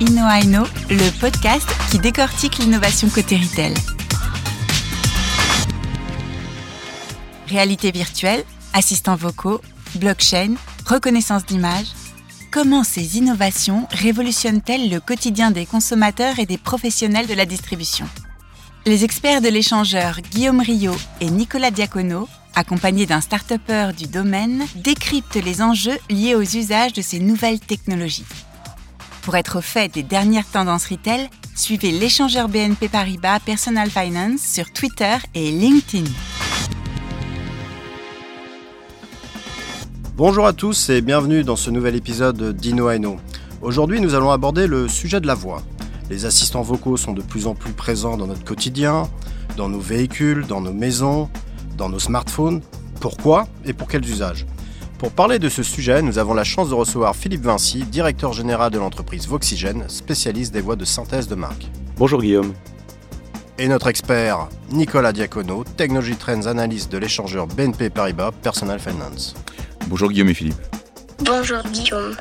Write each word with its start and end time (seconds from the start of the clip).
InnoAino, 0.00 0.62
le 0.90 1.10
podcast 1.18 1.68
qui 1.90 1.98
décortique 1.98 2.58
l'innovation 2.58 3.08
côté 3.08 3.36
retail. 3.36 3.74
Réalité 7.48 7.90
virtuelle, 7.90 8.44
assistants 8.74 9.16
vocaux, 9.16 9.60
blockchain, 9.96 10.54
reconnaissance 10.86 11.44
d'image. 11.46 11.86
Comment 12.52 12.84
ces 12.84 13.16
innovations 13.16 13.88
révolutionnent-elles 13.90 14.88
le 14.88 15.00
quotidien 15.00 15.50
des 15.50 15.66
consommateurs 15.66 16.38
et 16.38 16.46
des 16.46 16.58
professionnels 16.58 17.26
de 17.26 17.34
la 17.34 17.44
distribution? 17.44 18.06
Les 18.86 19.02
experts 19.02 19.40
de 19.40 19.48
l'échangeur 19.48 20.20
Guillaume 20.20 20.60
Rio 20.60 20.94
et 21.20 21.28
Nicolas 21.28 21.72
Diacono, 21.72 22.28
accompagnés 22.54 23.06
d'un 23.06 23.20
start 23.20 23.52
du 23.96 24.06
domaine, 24.06 24.64
décryptent 24.76 25.44
les 25.44 25.60
enjeux 25.60 25.98
liés 26.08 26.36
aux 26.36 26.42
usages 26.42 26.92
de 26.92 27.02
ces 27.02 27.18
nouvelles 27.18 27.60
technologies. 27.60 28.24
Pour 29.28 29.36
être 29.36 29.58
au 29.58 29.60
fait 29.60 29.92
des 29.92 30.02
dernières 30.02 30.48
tendances 30.50 30.86
retail, 30.86 31.28
suivez 31.54 31.90
l'échangeur 31.90 32.48
BNP 32.48 32.88
Paribas 32.88 33.40
Personal 33.40 33.90
Finance 33.90 34.40
sur 34.40 34.72
Twitter 34.72 35.16
et 35.34 35.50
LinkedIn. 35.50 36.10
Bonjour 40.16 40.46
à 40.46 40.54
tous 40.54 40.88
et 40.88 41.02
bienvenue 41.02 41.44
dans 41.44 41.56
ce 41.56 41.70
nouvel 41.70 41.94
épisode 41.94 42.56
d'Inno 42.56 42.88
Aujourd'hui, 43.60 44.00
nous 44.00 44.14
allons 44.14 44.30
aborder 44.30 44.66
le 44.66 44.88
sujet 44.88 45.20
de 45.20 45.26
la 45.26 45.34
voix. 45.34 45.60
Les 46.08 46.24
assistants 46.24 46.62
vocaux 46.62 46.96
sont 46.96 47.12
de 47.12 47.20
plus 47.20 47.46
en 47.46 47.54
plus 47.54 47.74
présents 47.74 48.16
dans 48.16 48.28
notre 48.28 48.44
quotidien, 48.46 49.10
dans 49.58 49.68
nos 49.68 49.78
véhicules, 49.78 50.46
dans 50.46 50.62
nos 50.62 50.72
maisons, 50.72 51.28
dans 51.76 51.90
nos 51.90 51.98
smartphones. 51.98 52.62
Pourquoi 52.98 53.46
et 53.66 53.74
pour 53.74 53.88
quels 53.88 54.08
usages? 54.08 54.46
Pour 54.98 55.12
parler 55.12 55.38
de 55.38 55.48
ce 55.48 55.62
sujet, 55.62 56.02
nous 56.02 56.18
avons 56.18 56.34
la 56.34 56.42
chance 56.42 56.70
de 56.70 56.74
recevoir 56.74 57.14
Philippe 57.14 57.42
Vinci, 57.42 57.84
directeur 57.84 58.32
général 58.32 58.72
de 58.72 58.78
l'entreprise 58.78 59.28
Voxygène, 59.28 59.88
spécialiste 59.88 60.52
des 60.52 60.60
voix 60.60 60.74
de 60.74 60.84
synthèse 60.84 61.28
de 61.28 61.36
marque. 61.36 61.68
Bonjour 61.96 62.20
Guillaume. 62.20 62.52
Et 63.58 63.68
notre 63.68 63.86
expert 63.86 64.48
Nicolas 64.72 65.12
Diacono, 65.12 65.62
Technology 65.62 66.16
Trends 66.16 66.46
Analyst 66.46 66.90
de 66.90 66.98
l'échangeur 66.98 67.46
BNP 67.46 67.90
Paribas 67.90 68.32
Personal 68.42 68.80
Finance. 68.80 69.36
Bonjour 69.86 70.10
Guillaume 70.10 70.30
et 70.30 70.34
Philippe. 70.34 70.58
Bonjour 71.20 71.62
Guillaume. 71.70 72.16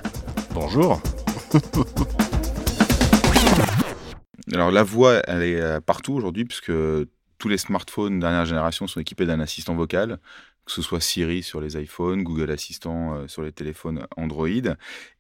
Bonjour. 0.54 1.02
Alors 4.54 4.70
la 4.70 4.84
voix, 4.84 5.24
elle 5.26 5.42
est 5.42 5.60
euh, 5.60 5.80
partout 5.82 6.14
aujourd'hui 6.14 6.46
puisque 6.46 6.72
tous 7.40 7.50
les 7.50 7.58
smartphones 7.58 8.20
dernière 8.20 8.46
génération 8.46 8.86
sont 8.86 9.00
équipés 9.00 9.26
d'un 9.26 9.40
assistant 9.40 9.74
vocal, 9.74 10.20
que 10.68 10.74
ce 10.74 10.82
soit 10.82 11.00
Siri 11.00 11.42
sur 11.42 11.62
les 11.62 11.82
iPhones, 11.82 12.24
Google 12.24 12.52
Assistant 12.52 13.16
euh, 13.16 13.28
sur 13.28 13.42
les 13.42 13.52
téléphones 13.52 14.06
Android. 14.18 14.48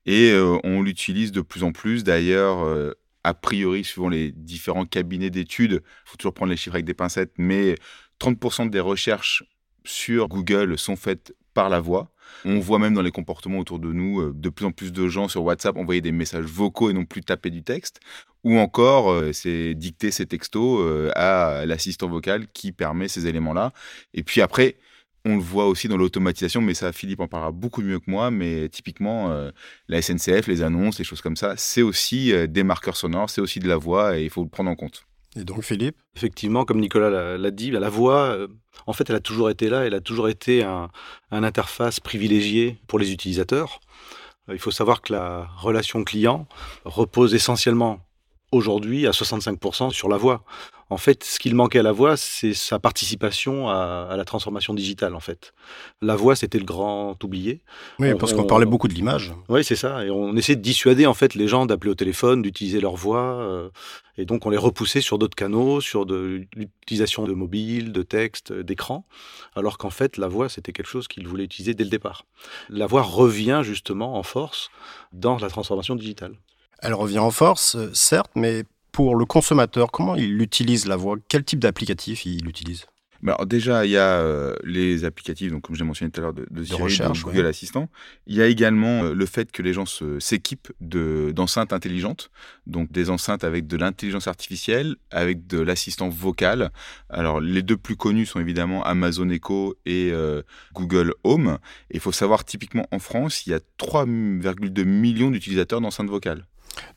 Et 0.05 0.31
euh, 0.31 0.59
on 0.63 0.83
l'utilise 0.83 1.31
de 1.31 1.41
plus 1.41 1.63
en 1.63 1.71
plus. 1.71 2.03
D'ailleurs, 2.03 2.93
a 3.23 3.33
priori, 3.33 3.83
suivant 3.83 4.09
les 4.09 4.31
différents 4.31 4.85
cabinets 4.85 5.29
d'études, 5.29 5.81
il 5.83 6.09
faut 6.09 6.17
toujours 6.17 6.33
prendre 6.33 6.51
les 6.51 6.57
chiffres 6.57 6.75
avec 6.75 6.85
des 6.85 6.93
pincettes, 6.93 7.33
mais 7.37 7.75
30% 8.19 8.69
des 8.69 8.79
recherches 8.79 9.43
sur 9.83 10.27
Google 10.27 10.77
sont 10.77 10.95
faites 10.95 11.33
par 11.53 11.69
la 11.69 11.79
voix. 11.79 12.11
On 12.45 12.59
voit 12.59 12.77
même 12.77 12.93
dans 12.93 13.01
les 13.01 13.11
comportements 13.11 13.59
autour 13.59 13.79
de 13.79 13.91
nous 13.91 14.21
euh, 14.21 14.33
de 14.35 14.49
plus 14.49 14.65
en 14.65 14.71
plus 14.71 14.91
de 14.91 15.07
gens 15.07 15.27
sur 15.27 15.43
WhatsApp 15.43 15.75
envoyer 15.75 16.01
des 16.01 16.11
messages 16.11 16.45
vocaux 16.45 16.89
et 16.89 16.93
non 16.93 17.05
plus 17.05 17.21
taper 17.21 17.49
du 17.49 17.63
texte. 17.63 17.99
Ou 18.43 18.57
encore, 18.57 19.11
euh, 19.11 19.33
c'est 19.33 19.73
dicter 19.73 20.11
ces 20.11 20.25
textos 20.25 20.79
euh, 20.81 21.09
à 21.15 21.65
l'assistant 21.65 22.07
vocal 22.07 22.47
qui 22.49 22.71
permet 22.71 23.07
ces 23.07 23.27
éléments-là. 23.27 23.73
Et 24.13 24.23
puis 24.23 24.41
après, 24.41 24.77
on 25.27 25.35
le 25.35 25.41
voit 25.41 25.67
aussi 25.67 25.87
dans 25.87 25.97
l'automatisation, 25.97 26.61
mais 26.61 26.73
ça, 26.73 26.91
Philippe 26.91 27.19
en 27.19 27.27
parlera 27.27 27.51
beaucoup 27.51 27.81
mieux 27.81 27.99
que 27.99 28.09
moi. 28.09 28.31
Mais 28.31 28.69
typiquement, 28.69 29.51
la 29.87 30.01
SNCF, 30.01 30.47
les 30.47 30.61
annonces, 30.61 30.97
les 30.99 31.05
choses 31.05 31.21
comme 31.21 31.35
ça, 31.35 31.53
c'est 31.57 31.81
aussi 31.81 32.33
des 32.47 32.63
marqueurs 32.63 32.97
sonores, 32.97 33.29
c'est 33.29 33.41
aussi 33.41 33.59
de 33.59 33.67
la 33.67 33.77
voix 33.77 34.17
et 34.17 34.23
il 34.23 34.29
faut 34.29 34.43
le 34.43 34.49
prendre 34.49 34.69
en 34.69 34.75
compte. 34.75 35.07
Et 35.37 35.43
donc 35.43 35.63
Philippe? 35.63 35.97
Effectivement, 36.15 36.65
comme 36.65 36.79
Nicolas 36.79 37.37
l'a 37.37 37.51
dit, 37.51 37.69
la 37.71 37.89
voix, 37.89 38.23
euh, 38.23 38.47
en 38.87 38.93
fait, 38.93 39.09
elle 39.09 39.17
a 39.17 39.19
toujours 39.19 39.49
été 39.49 39.69
là, 39.69 39.85
elle 39.85 39.93
a 39.93 40.01
toujours 40.01 40.29
été 40.29 40.63
un, 40.63 40.89
interface 41.31 41.99
privilégié 41.99 42.77
pour 42.87 42.97
les 42.97 43.11
utilisateurs. 43.11 43.79
Euh, 44.49 44.53
il 44.53 44.59
faut 44.59 44.71
savoir 44.71 45.01
que 45.01 45.13
la 45.13 45.47
relation 45.57 46.03
client 46.03 46.47
repose 46.85 47.35
essentiellement 47.35 47.99
aujourd'hui 48.51 49.05
à 49.05 49.11
65% 49.11 49.91
sur 49.91 50.09
la 50.09 50.17
voix. 50.17 50.43
En 50.89 50.97
fait, 50.97 51.23
ce 51.25 51.37
qu'il 51.37 51.53
manquait 51.53 51.79
à 51.79 51.83
la 51.83 51.91
voix, 51.91 52.15
c'est 52.15 52.53
sa 52.53 52.79
participation 52.79 53.69
à, 53.69 54.13
la 54.15 54.23
transformation 54.23 54.73
digitale, 54.73 55.15
en 55.15 55.19
fait. 55.19 55.53
La 56.01 56.15
voix, 56.15 56.35
c'était 56.35 56.59
le 56.59 56.65
grand 56.65 57.21
oublié. 57.23 57.61
Oui, 57.99 58.13
parce 58.17 58.33
qu'on 58.33 58.45
parlait 58.45 58.65
beaucoup 58.65 58.87
de 58.87 58.93
l'image. 58.93 59.33
Oui, 59.49 59.65
c'est 59.65 59.75
ça. 59.75 60.05
Et 60.05 60.09
on 60.09 60.35
essayait 60.37 60.55
de 60.55 60.61
dissuader, 60.61 61.05
en 61.05 61.13
fait, 61.13 61.35
les 61.35 61.49
gens 61.49 61.65
d'appeler 61.65 61.91
au 61.91 61.95
téléphone, 61.95 62.41
d'utiliser 62.41 62.79
leur 62.79 62.95
voix. 62.95 63.41
Euh, 63.41 63.69
et 64.17 64.25
donc, 64.25 64.45
on 64.45 64.49
les 64.49 64.57
repoussait 64.57 65.01
sur 65.01 65.17
d'autres 65.17 65.35
canaux, 65.35 65.81
sur 65.81 66.05
de 66.05 66.45
l'utilisation 66.55 67.25
de 67.25 67.33
mobile, 67.33 67.91
de 67.91 68.03
texte, 68.03 68.53
d'écran. 68.53 69.05
Alors 69.55 69.77
qu'en 69.77 69.89
fait, 69.89 70.15
la 70.15 70.29
voix, 70.29 70.47
c'était 70.47 70.71
quelque 70.71 70.87
chose 70.87 71.09
qu'ils 71.09 71.27
voulaient 71.27 71.43
utiliser 71.43 71.73
dès 71.73 71.83
le 71.83 71.89
départ. 71.89 72.25
La 72.69 72.87
voix 72.87 73.01
revient 73.01 73.59
justement 73.63 74.17
en 74.17 74.23
force 74.23 74.69
dans 75.11 75.37
la 75.37 75.49
transformation 75.49 75.95
digitale. 75.95 76.33
Elle 76.79 76.93
revient 76.93 77.19
en 77.19 77.31
force, 77.31 77.75
euh, 77.75 77.89
certes, 77.93 78.31
mais 78.35 78.63
pour 78.91 79.15
le 79.15 79.25
consommateur, 79.25 79.91
comment 79.91 80.15
il 80.15 80.41
utilise 80.41 80.87
la 80.87 80.95
voix? 80.95 81.15
Quel 81.27 81.43
type 81.43 81.59
d'applicatif 81.59 82.25
il 82.25 82.47
utilise? 82.47 82.85
Bah, 83.23 83.33
alors 83.33 83.47
déjà, 83.47 83.85
il 83.85 83.91
y 83.91 83.97
a 83.97 84.19
euh, 84.19 84.55
les 84.63 85.03
applicatifs, 85.05 85.51
donc 85.51 85.63
comme 85.63 85.75
j'ai 85.75 85.83
mentionné 85.83 86.11
tout 86.11 86.21
à 86.21 86.23
l'heure, 86.23 86.33
de, 86.33 86.45
de, 86.49 86.73
recherche, 86.75 87.23
Google 87.23 87.47
Assistant. 87.47 87.89
Il 88.27 88.35
y 88.35 88.41
a 88.41 88.47
également 88.47 89.03
euh, 89.03 89.13
le 89.13 89.25
fait 89.25 89.51
que 89.51 89.61
les 89.61 89.73
gens 89.73 89.85
s'équipent 90.19 90.71
d'enceintes 90.79 91.73
intelligentes, 91.73 92.29
donc 92.67 92.91
des 92.91 93.09
enceintes 93.09 93.43
avec 93.43 93.65
de 93.65 93.77
l'intelligence 93.77 94.27
artificielle, 94.27 94.97
avec 95.09 95.47
de 95.47 95.59
l'assistant 95.59 96.09
vocal. 96.09 96.71
Alors 97.09 97.41
les 97.41 97.63
deux 97.63 97.77
plus 97.77 97.95
connus 97.95 98.27
sont 98.27 98.39
évidemment 98.39 98.83
Amazon 98.83 99.29
Echo 99.29 99.75
et 99.85 100.11
Google 100.73 101.13
Home. 101.23 101.57
Il 101.91 101.99
faut 101.99 102.11
savoir, 102.11 102.45
typiquement 102.45 102.85
en 102.91 102.99
France, 102.99 103.45
il 103.45 103.51
y 103.51 103.53
a 103.53 103.59
3,2 103.79 104.83
millions 104.83 105.31
d'utilisateurs 105.31 105.81
d'enceintes 105.81 106.09
vocales. 106.09 106.45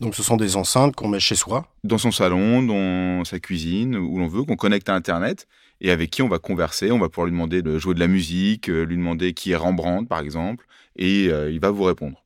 Donc 0.00 0.14
ce 0.14 0.22
sont 0.22 0.36
des 0.36 0.56
enceintes 0.56 0.94
qu'on 0.96 1.08
met 1.08 1.20
chez 1.20 1.34
soi 1.34 1.66
Dans 1.84 1.98
son 1.98 2.10
salon, 2.10 2.62
dans 2.62 3.24
sa 3.24 3.38
cuisine, 3.38 3.96
où 3.96 4.18
l'on 4.18 4.28
veut, 4.28 4.44
qu'on 4.44 4.56
connecte 4.56 4.88
à 4.88 4.94
Internet 4.94 5.46
et 5.80 5.90
avec 5.90 6.10
qui 6.10 6.22
on 6.22 6.28
va 6.28 6.38
converser. 6.38 6.90
On 6.92 6.98
va 6.98 7.08
pouvoir 7.08 7.26
lui 7.26 7.32
demander 7.32 7.62
de 7.62 7.78
jouer 7.78 7.94
de 7.94 8.00
la 8.00 8.06
musique, 8.06 8.68
euh, 8.68 8.84
lui 8.84 8.96
demander 8.96 9.32
qui 9.34 9.52
est 9.52 9.56
Rembrandt, 9.56 10.08
par 10.08 10.20
exemple, 10.20 10.66
et 10.96 11.28
euh, 11.28 11.50
il 11.50 11.60
va 11.60 11.70
vous 11.70 11.84
répondre. 11.84 12.22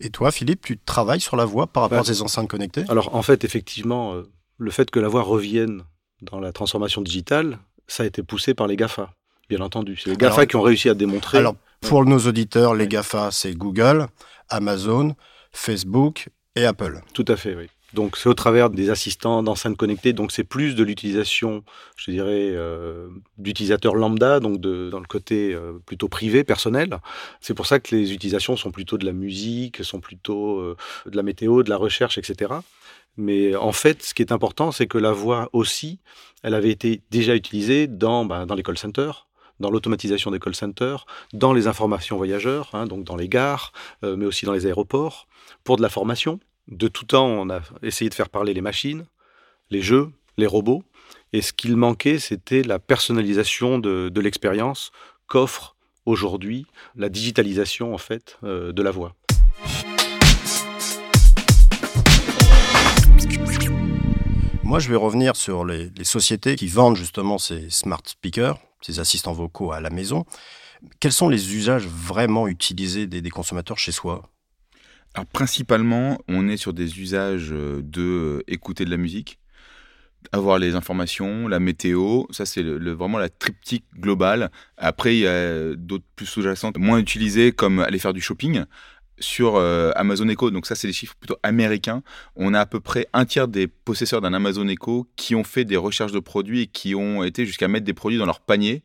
Et 0.00 0.10
toi, 0.10 0.32
Philippe, 0.32 0.64
tu 0.64 0.78
travailles 0.78 1.20
sur 1.20 1.36
la 1.36 1.44
voix 1.44 1.66
par 1.66 1.84
rapport 1.84 2.00
à 2.00 2.04
ces 2.04 2.22
enceintes 2.22 2.48
connectées? 2.48 2.84
Alors 2.88 3.14
en 3.14 3.22
fait, 3.22 3.44
effectivement, 3.44 4.14
euh, 4.14 4.22
le 4.58 4.70
fait 4.70 4.90
que 4.90 4.98
la 4.98 5.08
voix 5.08 5.22
revienne 5.22 5.82
dans 6.22 6.40
la 6.40 6.52
transformation 6.52 7.02
digitale, 7.02 7.58
ça 7.86 8.02
a 8.02 8.06
été 8.06 8.22
poussé 8.22 8.54
par 8.54 8.66
les 8.66 8.76
GAFA, 8.76 9.12
bien 9.48 9.60
entendu. 9.60 9.96
C'est 9.96 10.10
les 10.10 10.16
GAFA 10.16 10.46
qui 10.46 10.56
ont 10.56 10.62
réussi 10.62 10.88
à 10.88 10.94
démontrer. 10.94 11.38
Alors 11.38 11.56
pour 11.80 12.04
nos 12.04 12.18
auditeurs, 12.18 12.74
les 12.74 12.88
GAFA, 12.88 13.30
c'est 13.30 13.54
Google, 13.54 14.06
Amazon, 14.48 15.14
Facebook 15.52 16.28
et 16.56 16.64
Apple. 16.64 17.00
Tout 17.14 17.24
à 17.28 17.36
fait, 17.36 17.54
oui. 17.54 17.68
Donc 17.92 18.16
c'est 18.16 18.28
au 18.28 18.34
travers 18.34 18.70
des 18.70 18.88
assistants 18.88 19.42
d'enceintes 19.42 19.76
connectées, 19.76 20.14
donc 20.14 20.32
c'est 20.32 20.44
plus 20.44 20.74
de 20.74 20.82
l'utilisation, 20.82 21.62
je 21.96 22.10
dirais, 22.10 22.50
euh, 22.52 23.08
d'utilisateurs 23.36 23.94
lambda, 23.94 24.40
donc 24.40 24.60
de, 24.60 24.88
dans 24.88 25.00
le 25.00 25.06
côté 25.06 25.52
euh, 25.52 25.74
plutôt 25.84 26.08
privé, 26.08 26.42
personnel. 26.42 26.98
C'est 27.40 27.54
pour 27.54 27.66
ça 27.66 27.80
que 27.80 27.94
les 27.94 28.14
utilisations 28.14 28.56
sont 28.56 28.70
plutôt 28.70 28.96
de 28.96 29.04
la 29.04 29.12
musique, 29.12 29.84
sont 29.84 30.00
plutôt 30.00 30.58
euh, 30.60 30.76
de 31.04 31.16
la 31.16 31.22
météo, 31.22 31.62
de 31.62 31.70
la 31.70 31.76
recherche, 31.76 32.16
etc. 32.16 32.54
Mais 33.18 33.54
en 33.56 33.72
fait, 33.72 34.02
ce 34.02 34.14
qui 34.14 34.22
est 34.22 34.32
important, 34.32 34.72
c'est 34.72 34.86
que 34.86 34.96
la 34.96 35.12
voix 35.12 35.50
aussi, 35.52 35.98
elle 36.42 36.54
avait 36.54 36.70
été 36.70 37.02
déjà 37.10 37.34
utilisée 37.34 37.86
dans, 37.86 38.24
ben, 38.24 38.46
dans 38.46 38.54
les 38.54 38.62
call 38.62 38.78
centers, 38.78 39.26
dans 39.62 39.70
l'automatisation 39.70 40.30
des 40.30 40.38
call 40.38 40.54
centers, 40.54 41.06
dans 41.32 41.54
les 41.54 41.66
informations 41.66 42.18
voyageurs, 42.18 42.68
hein, 42.74 42.84
donc 42.86 43.04
dans 43.04 43.16
les 43.16 43.28
gares, 43.28 43.72
mais 44.02 44.26
aussi 44.26 44.44
dans 44.44 44.52
les 44.52 44.66
aéroports 44.66 45.26
pour 45.64 45.76
de 45.78 45.82
la 45.82 45.88
formation. 45.88 46.40
De 46.68 46.88
tout 46.88 47.04
temps, 47.04 47.26
on 47.26 47.48
a 47.50 47.60
essayé 47.82 48.10
de 48.10 48.14
faire 48.14 48.28
parler 48.28 48.54
les 48.54 48.60
machines, 48.60 49.06
les 49.70 49.82
jeux, 49.82 50.10
les 50.36 50.46
robots. 50.46 50.84
Et 51.32 51.42
ce 51.42 51.52
qu'il 51.52 51.76
manquait, 51.76 52.18
c'était 52.18 52.62
la 52.62 52.78
personnalisation 52.78 53.78
de, 53.78 54.20
l'expérience 54.20 54.92
qu'offre 55.26 55.76
aujourd'hui 56.04 56.66
la 56.96 57.08
digitalisation 57.08 57.94
en 57.94 57.98
fait 57.98 58.38
euh, 58.44 58.72
de 58.72 58.82
la 58.82 58.90
voix. 58.90 59.14
Moi, 64.62 64.78
je 64.78 64.88
vais 64.88 64.96
revenir 64.96 65.36
sur 65.36 65.64
les, 65.64 65.90
sociétés 66.02 66.56
qui 66.56 66.66
vendent 66.66 66.96
justement 66.96 67.38
ces 67.38 67.68
smart 67.70 68.02
speakers, 68.04 68.58
ces 68.82 69.00
assistants 69.00 69.32
vocaux 69.32 69.72
à 69.72 69.80
la 69.80 69.90
maison. 69.90 70.24
Quels 71.00 71.12
sont 71.12 71.28
les 71.28 71.54
usages 71.54 71.86
vraiment 71.86 72.48
utilisés 72.48 73.06
des 73.06 73.30
consommateurs 73.30 73.78
chez 73.78 73.92
soi? 73.92 74.28
Alors, 75.14 75.26
principalement, 75.26 76.18
on 76.28 76.48
est 76.48 76.56
sur 76.56 76.72
des 76.72 76.98
usages 76.98 77.52
euh, 77.52 77.82
de 77.84 78.02
euh, 78.02 78.42
écouter 78.46 78.84
de 78.86 78.90
la 78.90 78.96
musique, 78.96 79.38
avoir 80.32 80.58
les 80.58 80.74
informations, 80.74 81.48
la 81.48 81.60
météo, 81.60 82.22
ça 82.30 82.46
c'est 82.46 82.62
vraiment 82.62 83.18
la 83.18 83.28
triptyque 83.28 83.84
globale. 83.94 84.50
Après, 84.78 85.16
il 85.16 85.20
y 85.20 85.26
a 85.26 85.74
d'autres 85.74 86.04
plus 86.16 86.26
sous-jacentes, 86.26 86.78
moins 86.78 86.98
utilisées, 86.98 87.52
comme 87.52 87.80
aller 87.80 87.98
faire 87.98 88.14
du 88.14 88.22
shopping, 88.22 88.64
sur 89.18 89.56
euh, 89.56 89.92
Amazon 89.94 90.28
Echo, 90.28 90.50
donc 90.50 90.66
ça 90.66 90.74
c'est 90.74 90.86
des 90.86 90.92
chiffres 90.92 91.14
plutôt 91.18 91.36
américains, 91.42 92.02
on 92.36 92.54
a 92.54 92.60
à 92.60 92.66
peu 92.66 92.80
près 92.80 93.06
un 93.12 93.24
tiers 93.24 93.48
des 93.48 93.66
possesseurs 93.66 94.20
d'un 94.20 94.34
Amazon 94.34 94.66
Echo 94.68 95.06
qui 95.16 95.34
ont 95.34 95.44
fait 95.44 95.64
des 95.64 95.76
recherches 95.76 96.12
de 96.12 96.20
produits 96.20 96.62
et 96.62 96.66
qui 96.66 96.94
ont 96.94 97.22
été 97.22 97.46
jusqu'à 97.46 97.68
mettre 97.68 97.84
des 97.84 97.94
produits 97.94 98.18
dans 98.18 98.26
leur 98.26 98.40
panier, 98.40 98.82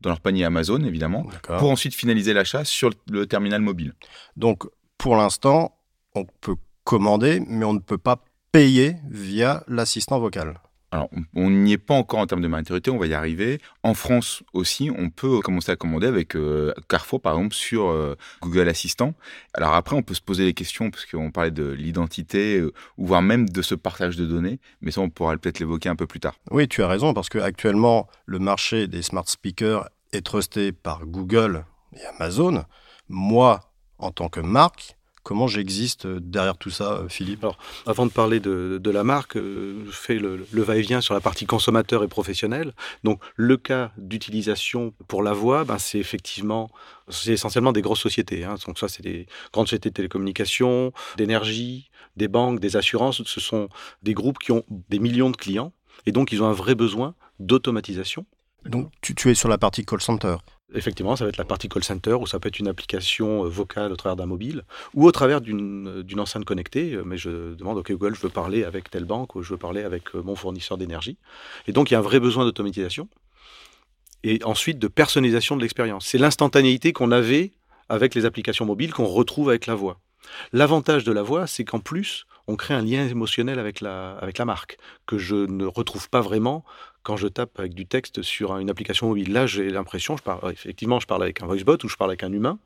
dans 0.00 0.10
leur 0.10 0.20
panier 0.20 0.44
Amazon 0.44 0.82
évidemment, 0.84 1.26
pour 1.58 1.70
ensuite 1.70 1.94
finaliser 1.94 2.32
l'achat 2.32 2.64
sur 2.64 2.90
le 3.10 3.26
terminal 3.26 3.60
mobile. 3.60 3.94
Donc 4.36 4.64
pour 4.98 5.16
l'instant, 5.16 5.78
on 6.14 6.24
peut 6.24 6.56
commander, 6.84 7.40
mais 7.46 7.64
on 7.64 7.72
ne 7.72 7.78
peut 7.78 7.98
pas 7.98 8.24
payer 8.52 8.96
via 9.08 9.64
l'assistant 9.68 10.18
vocal. 10.18 10.60
Alors, 10.92 11.08
on 11.36 11.50
n'y 11.50 11.72
est 11.74 11.78
pas 11.78 11.94
encore 11.94 12.18
en 12.18 12.26
termes 12.26 12.40
de 12.40 12.48
maturité, 12.48 12.90
on 12.90 12.98
va 12.98 13.06
y 13.06 13.14
arriver. 13.14 13.60
En 13.84 13.94
France 13.94 14.42
aussi, 14.52 14.90
on 14.90 15.08
peut 15.08 15.40
commencer 15.40 15.70
à 15.70 15.76
commander 15.76 16.08
avec 16.08 16.34
euh, 16.34 16.74
Carrefour, 16.88 17.20
par 17.20 17.36
exemple, 17.36 17.54
sur 17.54 17.88
euh, 17.88 18.16
Google 18.42 18.68
Assistant. 18.68 19.14
Alors 19.54 19.74
après, 19.74 19.94
on 19.94 20.02
peut 20.02 20.14
se 20.14 20.20
poser 20.20 20.44
des 20.44 20.54
questions, 20.54 20.90
parce 20.90 21.06
qu'on 21.06 21.30
parlait 21.30 21.52
de 21.52 21.70
l'identité, 21.70 22.58
euh, 22.58 22.72
ou 22.98 23.06
voire 23.06 23.22
même 23.22 23.48
de 23.48 23.62
ce 23.62 23.76
partage 23.76 24.16
de 24.16 24.26
données, 24.26 24.58
mais 24.80 24.90
ça, 24.90 25.00
on 25.00 25.10
pourra 25.10 25.36
peut-être 25.36 25.60
l'évoquer 25.60 25.88
un 25.88 25.96
peu 25.96 26.06
plus 26.06 26.20
tard. 26.20 26.34
Oui, 26.50 26.66
tu 26.66 26.82
as 26.82 26.88
raison, 26.88 27.14
parce 27.14 27.28
qu'actuellement, 27.28 28.08
le 28.26 28.40
marché 28.40 28.88
des 28.88 29.02
smart 29.02 29.28
speakers 29.28 29.88
est 30.12 30.26
trusté 30.26 30.72
par 30.72 31.06
Google 31.06 31.64
et 31.96 32.04
Amazon. 32.16 32.64
Moi, 33.08 33.60
en 33.98 34.10
tant 34.10 34.28
que 34.28 34.40
marque, 34.40 34.96
Comment 35.30 35.46
j'existe 35.46 36.06
euh, 36.06 36.18
derrière 36.20 36.56
tout 36.56 36.70
ça, 36.70 36.94
euh, 36.94 37.08
Philippe 37.08 37.44
Alors, 37.44 37.56
avant 37.86 38.04
de 38.04 38.10
parler 38.10 38.40
de, 38.40 38.90
la 38.90 39.04
marque, 39.04 39.36
euh, 39.36 39.84
je 39.86 39.92
fais 39.92 40.16
le, 40.16 40.44
va-et-vient 40.52 41.00
sur 41.00 41.14
la 41.14 41.20
partie 41.20 41.46
consommateur 41.46 42.02
et 42.02 42.08
professionnel. 42.08 42.72
Donc, 43.04 43.22
le 43.36 43.56
cas 43.56 43.92
d'utilisation 43.96 44.92
pour 45.06 45.22
la 45.22 45.32
voix, 45.32 45.62
ben, 45.62 45.78
c'est 45.78 46.00
effectivement, 46.00 46.68
c'est 47.08 47.30
essentiellement 47.30 47.70
des 47.70 47.80
grosses 47.80 48.00
sociétés. 48.00 48.42
Hein. 48.42 48.56
Donc, 48.66 48.76
ça, 48.76 48.88
c'est 48.88 49.04
des 49.04 49.28
grandes 49.52 49.68
sociétés 49.68 49.90
de 49.90 49.94
télécommunications, 49.94 50.92
d'énergie, 51.16 51.92
des 52.16 52.26
banques, 52.26 52.58
des 52.58 52.76
assurances. 52.76 53.22
Ce 53.22 53.38
sont 53.38 53.68
des 54.02 54.14
groupes 54.14 54.40
qui 54.40 54.50
ont 54.50 54.64
des 54.88 54.98
millions 54.98 55.30
de 55.30 55.36
clients 55.36 55.72
et 56.06 56.10
donc 56.10 56.32
ils 56.32 56.42
ont 56.42 56.46
un 56.46 56.52
vrai 56.52 56.74
besoin 56.74 57.14
d'automatisation. 57.38 58.26
Donc, 58.64 58.90
tu, 59.00 59.14
tu 59.14 59.30
es 59.30 59.36
sur 59.36 59.48
la 59.48 59.58
partie 59.58 59.84
call 59.84 60.00
center 60.00 60.38
Effectivement, 60.74 61.16
ça 61.16 61.24
va 61.24 61.30
être 61.30 61.36
la 61.36 61.44
partie 61.44 61.68
call 61.68 61.82
center 61.82 62.14
ou 62.14 62.26
ça 62.26 62.38
peut 62.38 62.48
être 62.48 62.58
une 62.58 62.68
application 62.68 63.44
euh, 63.44 63.48
vocale 63.48 63.92
au 63.92 63.96
travers 63.96 64.16
d'un 64.16 64.26
mobile 64.26 64.64
ou 64.94 65.06
au 65.06 65.12
travers 65.12 65.40
d'une 65.40 66.04
enceinte 66.18 66.44
connectée. 66.44 66.94
Euh, 66.94 67.02
mais 67.04 67.16
je 67.16 67.54
demande, 67.54 67.78
OK 67.78 67.90
Google, 67.90 68.14
je 68.14 68.20
veux 68.20 68.28
parler 68.28 68.64
avec 68.64 68.90
telle 68.90 69.04
banque 69.04 69.34
ou 69.34 69.42
je 69.42 69.50
veux 69.50 69.58
parler 69.58 69.82
avec 69.82 70.14
euh, 70.14 70.22
mon 70.22 70.36
fournisseur 70.36 70.78
d'énergie. 70.78 71.18
Et 71.66 71.72
donc, 71.72 71.90
il 71.90 71.94
y 71.94 71.96
a 71.96 71.98
un 71.98 72.02
vrai 72.02 72.20
besoin 72.20 72.44
d'automatisation 72.44 73.08
et 74.22 74.40
ensuite 74.44 74.78
de 74.78 74.88
personnalisation 74.88 75.56
de 75.56 75.62
l'expérience. 75.62 76.06
C'est 76.06 76.18
l'instantanéité 76.18 76.92
qu'on 76.92 77.10
avait 77.10 77.52
avec 77.88 78.14
les 78.14 78.24
applications 78.24 78.66
mobiles 78.66 78.92
qu'on 78.92 79.06
retrouve 79.06 79.48
avec 79.48 79.66
la 79.66 79.74
voix. 79.74 79.98
L'avantage 80.52 81.04
de 81.04 81.12
la 81.12 81.22
voix, 81.22 81.46
c'est 81.46 81.64
qu'en 81.64 81.80
plus, 81.80 82.26
on 82.46 82.56
crée 82.56 82.74
un 82.74 82.82
lien 82.82 83.06
émotionnel 83.06 83.58
avec 83.58 83.80
la, 83.80 84.12
avec 84.18 84.38
la 84.38 84.44
marque, 84.44 84.78
que 85.06 85.18
je 85.18 85.36
ne 85.36 85.64
retrouve 85.64 86.08
pas 86.10 86.20
vraiment 86.20 86.64
quand 87.02 87.16
je 87.16 87.28
tape 87.28 87.58
avec 87.58 87.74
du 87.74 87.86
texte 87.86 88.22
sur 88.22 88.56
une 88.58 88.68
application 88.68 89.08
mobile. 89.08 89.32
Là, 89.32 89.46
j'ai 89.46 89.70
l'impression, 89.70 90.16
je 90.16 90.22
parle, 90.22 90.52
effectivement, 90.52 91.00
je 91.00 91.06
parle 91.06 91.22
avec 91.22 91.42
un 91.42 91.46
voicebot 91.46 91.78
ou 91.82 91.88
je 91.88 91.96
parle 91.96 92.10
avec 92.10 92.22
un 92.22 92.32
humain. 92.32 92.58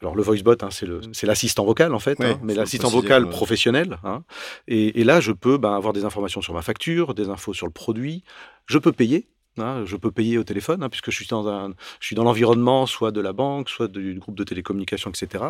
Alors, 0.00 0.14
le 0.14 0.22
voicebot, 0.22 0.56
hein, 0.62 0.68
c'est 0.70 1.26
l'assistant 1.26 1.64
vocal, 1.64 1.94
en 1.94 1.98
fait, 1.98 2.20
hein, 2.20 2.38
mais 2.42 2.54
l'assistant 2.54 2.88
vocal 2.88 3.28
professionnel. 3.28 3.98
Hein. 4.04 4.22
Et, 4.68 5.04
là, 5.04 5.20
je 5.20 5.32
peux 5.32 5.58
ben, 5.58 5.74
avoir 5.74 5.92
des 5.92 6.04
informations 6.04 6.42
sur 6.42 6.54
ma 6.54 6.62
facture, 6.62 7.14
des 7.14 7.28
infos 7.28 7.54
sur 7.54 7.66
le 7.66 7.72
produit. 7.72 8.22
Je 8.66 8.78
peux 8.78 8.92
payer 8.92 9.26
Hein, 9.58 9.84
je 9.84 9.96
peux 9.96 10.10
payer 10.10 10.38
au 10.38 10.44
téléphone, 10.44 10.82
hein, 10.82 10.88
puisque 10.88 11.10
je 11.10 11.16
suis 11.16 11.26
dans, 11.26 11.46
un, 11.46 11.74
je 12.00 12.06
suis 12.06 12.16
dans 12.16 12.24
l'environnement 12.24 12.86
soit 12.86 13.10
de 13.10 13.20
la 13.20 13.34
banque, 13.34 13.68
soit 13.68 13.86
du 13.88 14.18
groupe 14.18 14.34
de 14.34 14.44
télécommunications, 14.44 15.10
etc. 15.10 15.44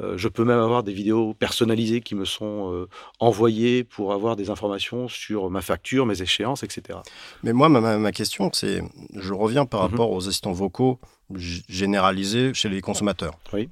Euh, 0.00 0.18
je 0.18 0.26
peux 0.26 0.44
même 0.44 0.58
avoir 0.58 0.82
des 0.82 0.92
vidéos 0.92 1.32
personnalisées 1.34 2.00
qui 2.00 2.16
me 2.16 2.24
sont 2.24 2.72
euh, 2.72 2.88
envoyées 3.20 3.84
pour 3.84 4.12
avoir 4.12 4.34
des 4.34 4.50
informations 4.50 5.06
sur 5.06 5.48
ma 5.48 5.60
facture, 5.60 6.06
mes 6.06 6.22
échéances, 6.22 6.64
etc. 6.64 6.98
Mais 7.44 7.52
moi, 7.52 7.68
ma, 7.68 7.98
ma 7.98 8.12
question, 8.12 8.50
c'est, 8.52 8.82
je 9.14 9.32
reviens 9.32 9.64
par 9.64 9.84
mhm. 9.84 9.90
rapport 9.90 10.10
aux 10.10 10.26
assistants 10.26 10.52
vocaux 10.52 10.98
généralisés 11.34 12.52
chez 12.52 12.68
les 12.68 12.80
consommateurs. 12.80 13.38
Oui. 13.52 13.68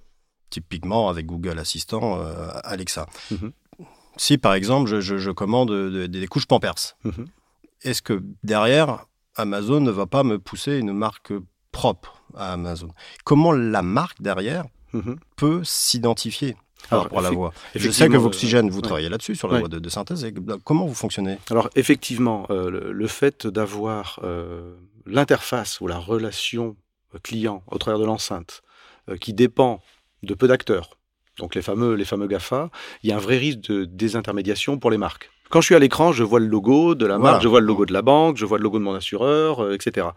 Typiquement 0.50 1.08
avec 1.08 1.26
Google 1.26 1.58
Assistant, 1.58 2.20
euh, 2.20 2.48
Alexa. 2.62 3.06
Mhm. 3.32 3.52
Si 4.16 4.38
par 4.38 4.54
exemple, 4.54 5.00
je, 5.00 5.30
commande 5.32 5.72
des 6.06 6.26
couches 6.28 6.46
Pampers, 6.46 6.96
mhm. 7.02 7.26
est-ce 7.82 8.02
que 8.02 8.22
derrière, 8.44 9.06
Amazon 9.36 9.80
ne 9.80 9.90
va 9.90 10.06
pas 10.06 10.22
me 10.22 10.38
pousser 10.38 10.78
une 10.78 10.92
marque 10.92 11.32
propre 11.72 12.22
à 12.36 12.52
Amazon. 12.52 12.88
Comment 13.24 13.52
la 13.52 13.82
marque 13.82 14.22
derrière 14.22 14.64
mhm. 14.92 15.16
peut 15.36 15.62
s'identifier 15.64 16.56
par 16.88 17.02
rapport 17.02 17.18
à 17.18 17.22
la 17.22 17.30
voix? 17.30 17.52
Je 17.74 17.90
sais 17.90 18.08
que 18.08 18.16
Voxygène, 18.16 18.70
vous 18.70 18.80
travaillez 18.80 19.08
là-dessus, 19.08 19.34
sur 19.34 19.48
la 19.48 19.58
voix 19.58 19.68
de, 19.68 19.88
synthèse. 19.88 20.24
Bah, 20.34 20.56
comment 20.64 20.86
vous 20.86 20.94
fonctionnez? 20.94 21.38
Alors, 21.50 21.68
effectivement, 21.74 22.46
euh, 22.50 22.92
le, 22.92 23.06
fait 23.08 23.46
d'avoir 23.46 24.20
euh, 24.22 24.76
l'interface 25.06 25.80
ou 25.80 25.86
la 25.86 25.98
relation 25.98 26.76
client 27.22 27.62
au 27.68 27.78
travers 27.78 27.98
de 27.98 28.04
l'enceinte 28.04 28.62
euh, 29.08 29.16
qui 29.16 29.32
dépend 29.32 29.82
de 30.22 30.34
peu 30.34 30.48
d'acteurs, 30.48 30.98
donc 31.38 31.54
les 31.54 31.62
fameux, 31.62 31.94
les 31.94 32.04
fameux 32.04 32.26
GAFA, 32.26 32.70
il 33.02 33.10
y 33.10 33.12
a 33.12 33.16
un 33.16 33.20
vrai 33.20 33.38
risque 33.38 33.60
de 33.60 33.84
désintermédiation 33.84 34.78
pour 34.78 34.90
les 34.90 34.98
marques. 34.98 35.30
Quand 35.54 35.60
je 35.60 35.66
suis 35.66 35.76
à 35.76 35.78
l'écran, 35.78 36.10
je 36.10 36.24
vois 36.24 36.40
le 36.40 36.46
logo 36.46 36.96
de 36.96 37.06
la 37.06 37.16
marque, 37.16 37.40
je 37.40 37.46
vois 37.46 37.60
le 37.60 37.66
logo 37.66 37.86
de 37.86 37.92
la 37.92 38.02
banque, 38.02 38.36
je 38.36 38.44
vois 38.44 38.58
le 38.58 38.64
logo 38.64 38.80
de 38.80 38.82
mon 38.82 38.94
assureur, 38.94 39.62
euh, 39.62 39.72
etc. 39.72 40.08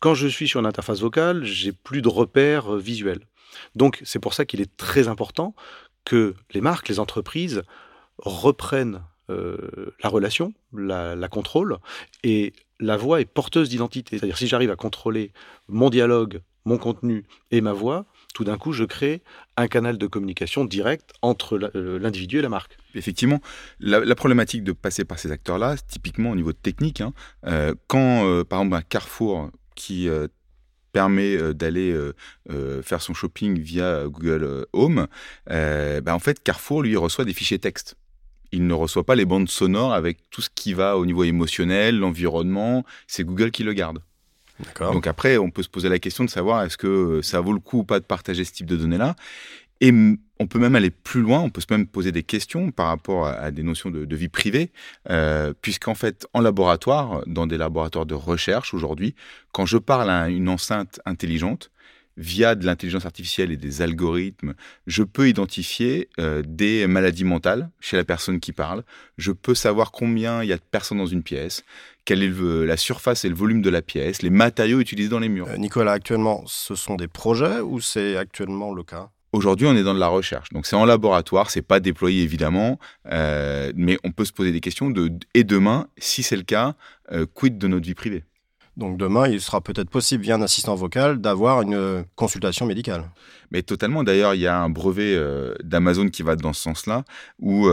Quand 0.00 0.12
je 0.12 0.28
suis 0.28 0.46
sur 0.46 0.60
une 0.60 0.66
interface 0.66 1.00
vocale, 1.00 1.44
j'ai 1.44 1.72
plus 1.72 2.02
de 2.02 2.10
repères 2.10 2.74
euh, 2.74 2.78
visuels. 2.78 3.20
Donc 3.74 4.02
c'est 4.04 4.18
pour 4.18 4.34
ça 4.34 4.44
qu'il 4.44 4.60
est 4.60 4.76
très 4.76 5.08
important 5.08 5.54
que 6.04 6.34
les 6.52 6.60
marques, 6.60 6.90
les 6.90 7.00
entreprises 7.00 7.62
reprennent 8.18 9.00
euh, 9.30 9.56
la 10.02 10.10
relation, 10.10 10.52
la, 10.76 11.16
la 11.16 11.28
contrôlent, 11.28 11.78
et 12.22 12.52
la 12.78 12.98
voix 12.98 13.22
est 13.22 13.24
porteuse 13.24 13.70
d'identité. 13.70 14.18
C'est-à-dire 14.18 14.36
si 14.36 14.46
j'arrive 14.46 14.70
à 14.70 14.76
contrôler 14.76 15.32
mon 15.68 15.88
dialogue, 15.88 16.42
mon 16.66 16.76
contenu 16.76 17.24
et 17.50 17.62
ma 17.62 17.72
voix, 17.72 18.04
tout 18.32 18.44
d'un 18.44 18.58
coup, 18.58 18.72
je 18.72 18.84
crée 18.84 19.22
un 19.56 19.68
canal 19.68 19.98
de 19.98 20.06
communication 20.06 20.64
direct 20.64 21.12
entre 21.22 21.58
l'individu 21.74 22.38
et 22.38 22.42
la 22.42 22.48
marque. 22.48 22.76
Effectivement, 22.94 23.40
la, 23.80 24.14
problématique 24.14 24.64
de 24.64 24.72
passer 24.72 25.04
par 25.04 25.18
ces 25.18 25.30
acteurs-là, 25.30 25.76
typiquement 25.88 26.30
au 26.30 26.36
niveau 26.36 26.52
technique, 26.52 27.00
hein, 27.00 27.12
euh, 27.46 27.74
quand 27.86 28.26
euh, 28.26 28.44
par 28.44 28.60
exemple 28.60 28.76
un 28.76 28.82
Carrefour 28.82 29.50
qui 29.74 30.08
euh, 30.08 30.28
permet 30.92 31.54
d'aller 31.54 31.98
faire 32.82 33.00
son 33.00 33.14
shopping 33.14 33.58
via 33.58 34.04
Google 34.08 34.66
Home, 34.74 35.06
ben, 35.46 36.12
en 36.12 36.18
fait 36.18 36.42
Carrefour 36.42 36.82
lui 36.82 36.96
reçoit 36.96 37.24
des 37.24 37.32
fichiers 37.32 37.58
texte. 37.58 37.96
Il 38.54 38.66
ne 38.66 38.74
reçoit 38.74 39.04
pas 39.04 39.14
les 39.14 39.24
bandes 39.24 39.48
sonores 39.48 39.94
avec 39.94 40.18
tout 40.28 40.42
ce 40.42 40.50
qui 40.54 40.74
va 40.74 40.98
au 40.98 41.06
niveau 41.06 41.24
émotionnel, 41.24 41.98
l'environnement, 41.98 42.84
c'est 43.06 43.24
Google 43.24 43.50
qui 43.50 43.64
le 43.64 43.72
garde. 43.72 44.00
Donc 44.80 45.06
après, 45.06 45.38
on 45.38 45.50
peut 45.50 45.62
se 45.62 45.68
poser 45.68 45.88
la 45.88 45.98
question 45.98 46.24
de 46.24 46.30
savoir 46.30 46.62
est-ce 46.64 46.76
que 46.76 47.20
ça 47.22 47.40
vaut 47.40 47.52
le 47.52 47.60
coup 47.60 47.80
ou 47.80 47.84
pas 47.84 48.00
de 48.00 48.04
partager 48.04 48.44
ce 48.44 48.52
type 48.52 48.66
de 48.66 48.76
données-là. 48.76 49.16
Et 49.80 49.92
on 50.38 50.46
peut 50.46 50.60
même 50.60 50.76
aller 50.76 50.90
plus 50.90 51.22
loin, 51.22 51.40
on 51.40 51.50
peut 51.50 51.60
même 51.70 51.88
poser 51.88 52.12
des 52.12 52.22
questions 52.22 52.70
par 52.70 52.86
rapport 52.86 53.26
à, 53.26 53.50
des 53.50 53.64
notions 53.64 53.90
de, 53.90 54.16
vie 54.16 54.28
privée, 54.28 54.70
euh, 55.10 55.52
puisqu'en 55.60 55.96
fait, 55.96 56.26
en 56.34 56.40
laboratoire, 56.40 57.22
dans 57.26 57.48
des 57.48 57.58
laboratoires 57.58 58.06
de 58.06 58.14
recherche 58.14 58.74
aujourd'hui, 58.74 59.16
quand 59.50 59.66
je 59.66 59.78
parle 59.78 60.08
à 60.08 60.28
une 60.28 60.48
enceinte 60.48 61.00
intelligente, 61.04 61.72
via 62.16 62.54
de 62.54 62.66
l'intelligence 62.66 63.06
artificielle 63.06 63.50
et 63.50 63.56
des 63.56 63.82
algorithmes, 63.82 64.54
je 64.86 65.02
peux 65.02 65.28
identifier 65.28 66.08
euh, 66.18 66.42
des 66.46 66.86
maladies 66.86 67.24
mentales 67.24 67.70
chez 67.80 67.96
la 67.96 68.04
personne 68.04 68.38
qui 68.38 68.52
parle. 68.52 68.84
Je 69.16 69.32
peux 69.32 69.54
savoir 69.54 69.92
combien 69.92 70.42
il 70.42 70.48
y 70.48 70.52
a 70.52 70.56
de 70.56 70.62
personnes 70.62 70.98
dans 70.98 71.06
une 71.06 71.22
pièce, 71.22 71.64
quelle 72.04 72.22
est 72.22 72.32
la 72.66 72.76
surface 72.76 73.24
et 73.24 73.28
le 73.28 73.34
volume 73.34 73.62
de 73.62 73.70
la 73.70 73.82
pièce, 73.82 74.22
les 74.22 74.30
matériaux 74.30 74.80
utilisés 74.80 75.08
dans 75.08 75.20
les 75.20 75.28
murs. 75.28 75.46
Euh, 75.48 75.56
Nicolas, 75.56 75.92
actuellement, 75.92 76.42
ce 76.46 76.74
sont 76.74 76.96
des 76.96 77.08
projets 77.08 77.60
ou 77.60 77.80
c'est 77.80 78.16
actuellement 78.16 78.74
le 78.74 78.82
cas? 78.82 79.10
Aujourd'hui, 79.32 79.66
on 79.66 79.74
est 79.74 79.82
dans 79.82 79.94
de 79.94 80.00
la 80.00 80.08
recherche, 80.08 80.50
donc 80.50 80.66
c'est 80.66 80.76
en 80.76 80.84
laboratoire, 80.84 81.50
c'est 81.50 81.62
pas 81.62 81.80
déployé 81.80 82.22
évidemment, 82.22 82.78
euh, 83.10 83.72
mais 83.74 83.98
on 84.04 84.10
peut 84.10 84.26
se 84.26 84.32
poser 84.32 84.52
des 84.52 84.60
questions 84.60 84.90
de 84.90 85.10
et 85.32 85.42
demain, 85.42 85.86
si 85.96 86.22
c'est 86.22 86.36
le 86.36 86.42
cas, 86.42 86.74
euh, 87.12 87.24
quid 87.32 87.56
de 87.56 87.66
notre 87.66 87.86
vie 87.86 87.94
privée? 87.94 88.24
Donc 88.76 88.98
demain, 88.98 89.28
il 89.28 89.40
sera 89.40 89.62
peut-être 89.62 89.88
possible 89.88 90.24
via 90.24 90.34
un 90.34 90.42
assistant 90.42 90.74
vocal 90.74 91.18
d'avoir 91.18 91.62
une 91.62 92.04
consultation 92.14 92.64
médicale. 92.64 93.10
Mais 93.50 93.62
totalement. 93.62 94.02
D'ailleurs, 94.02 94.34
il 94.34 94.40
y 94.40 94.46
a 94.46 94.58
un 94.58 94.70
brevet 94.70 95.14
d'Amazon 95.62 96.08
qui 96.08 96.22
va 96.22 96.36
dans 96.36 96.54
ce 96.54 96.62
sens-là, 96.62 97.04
où 97.38 97.68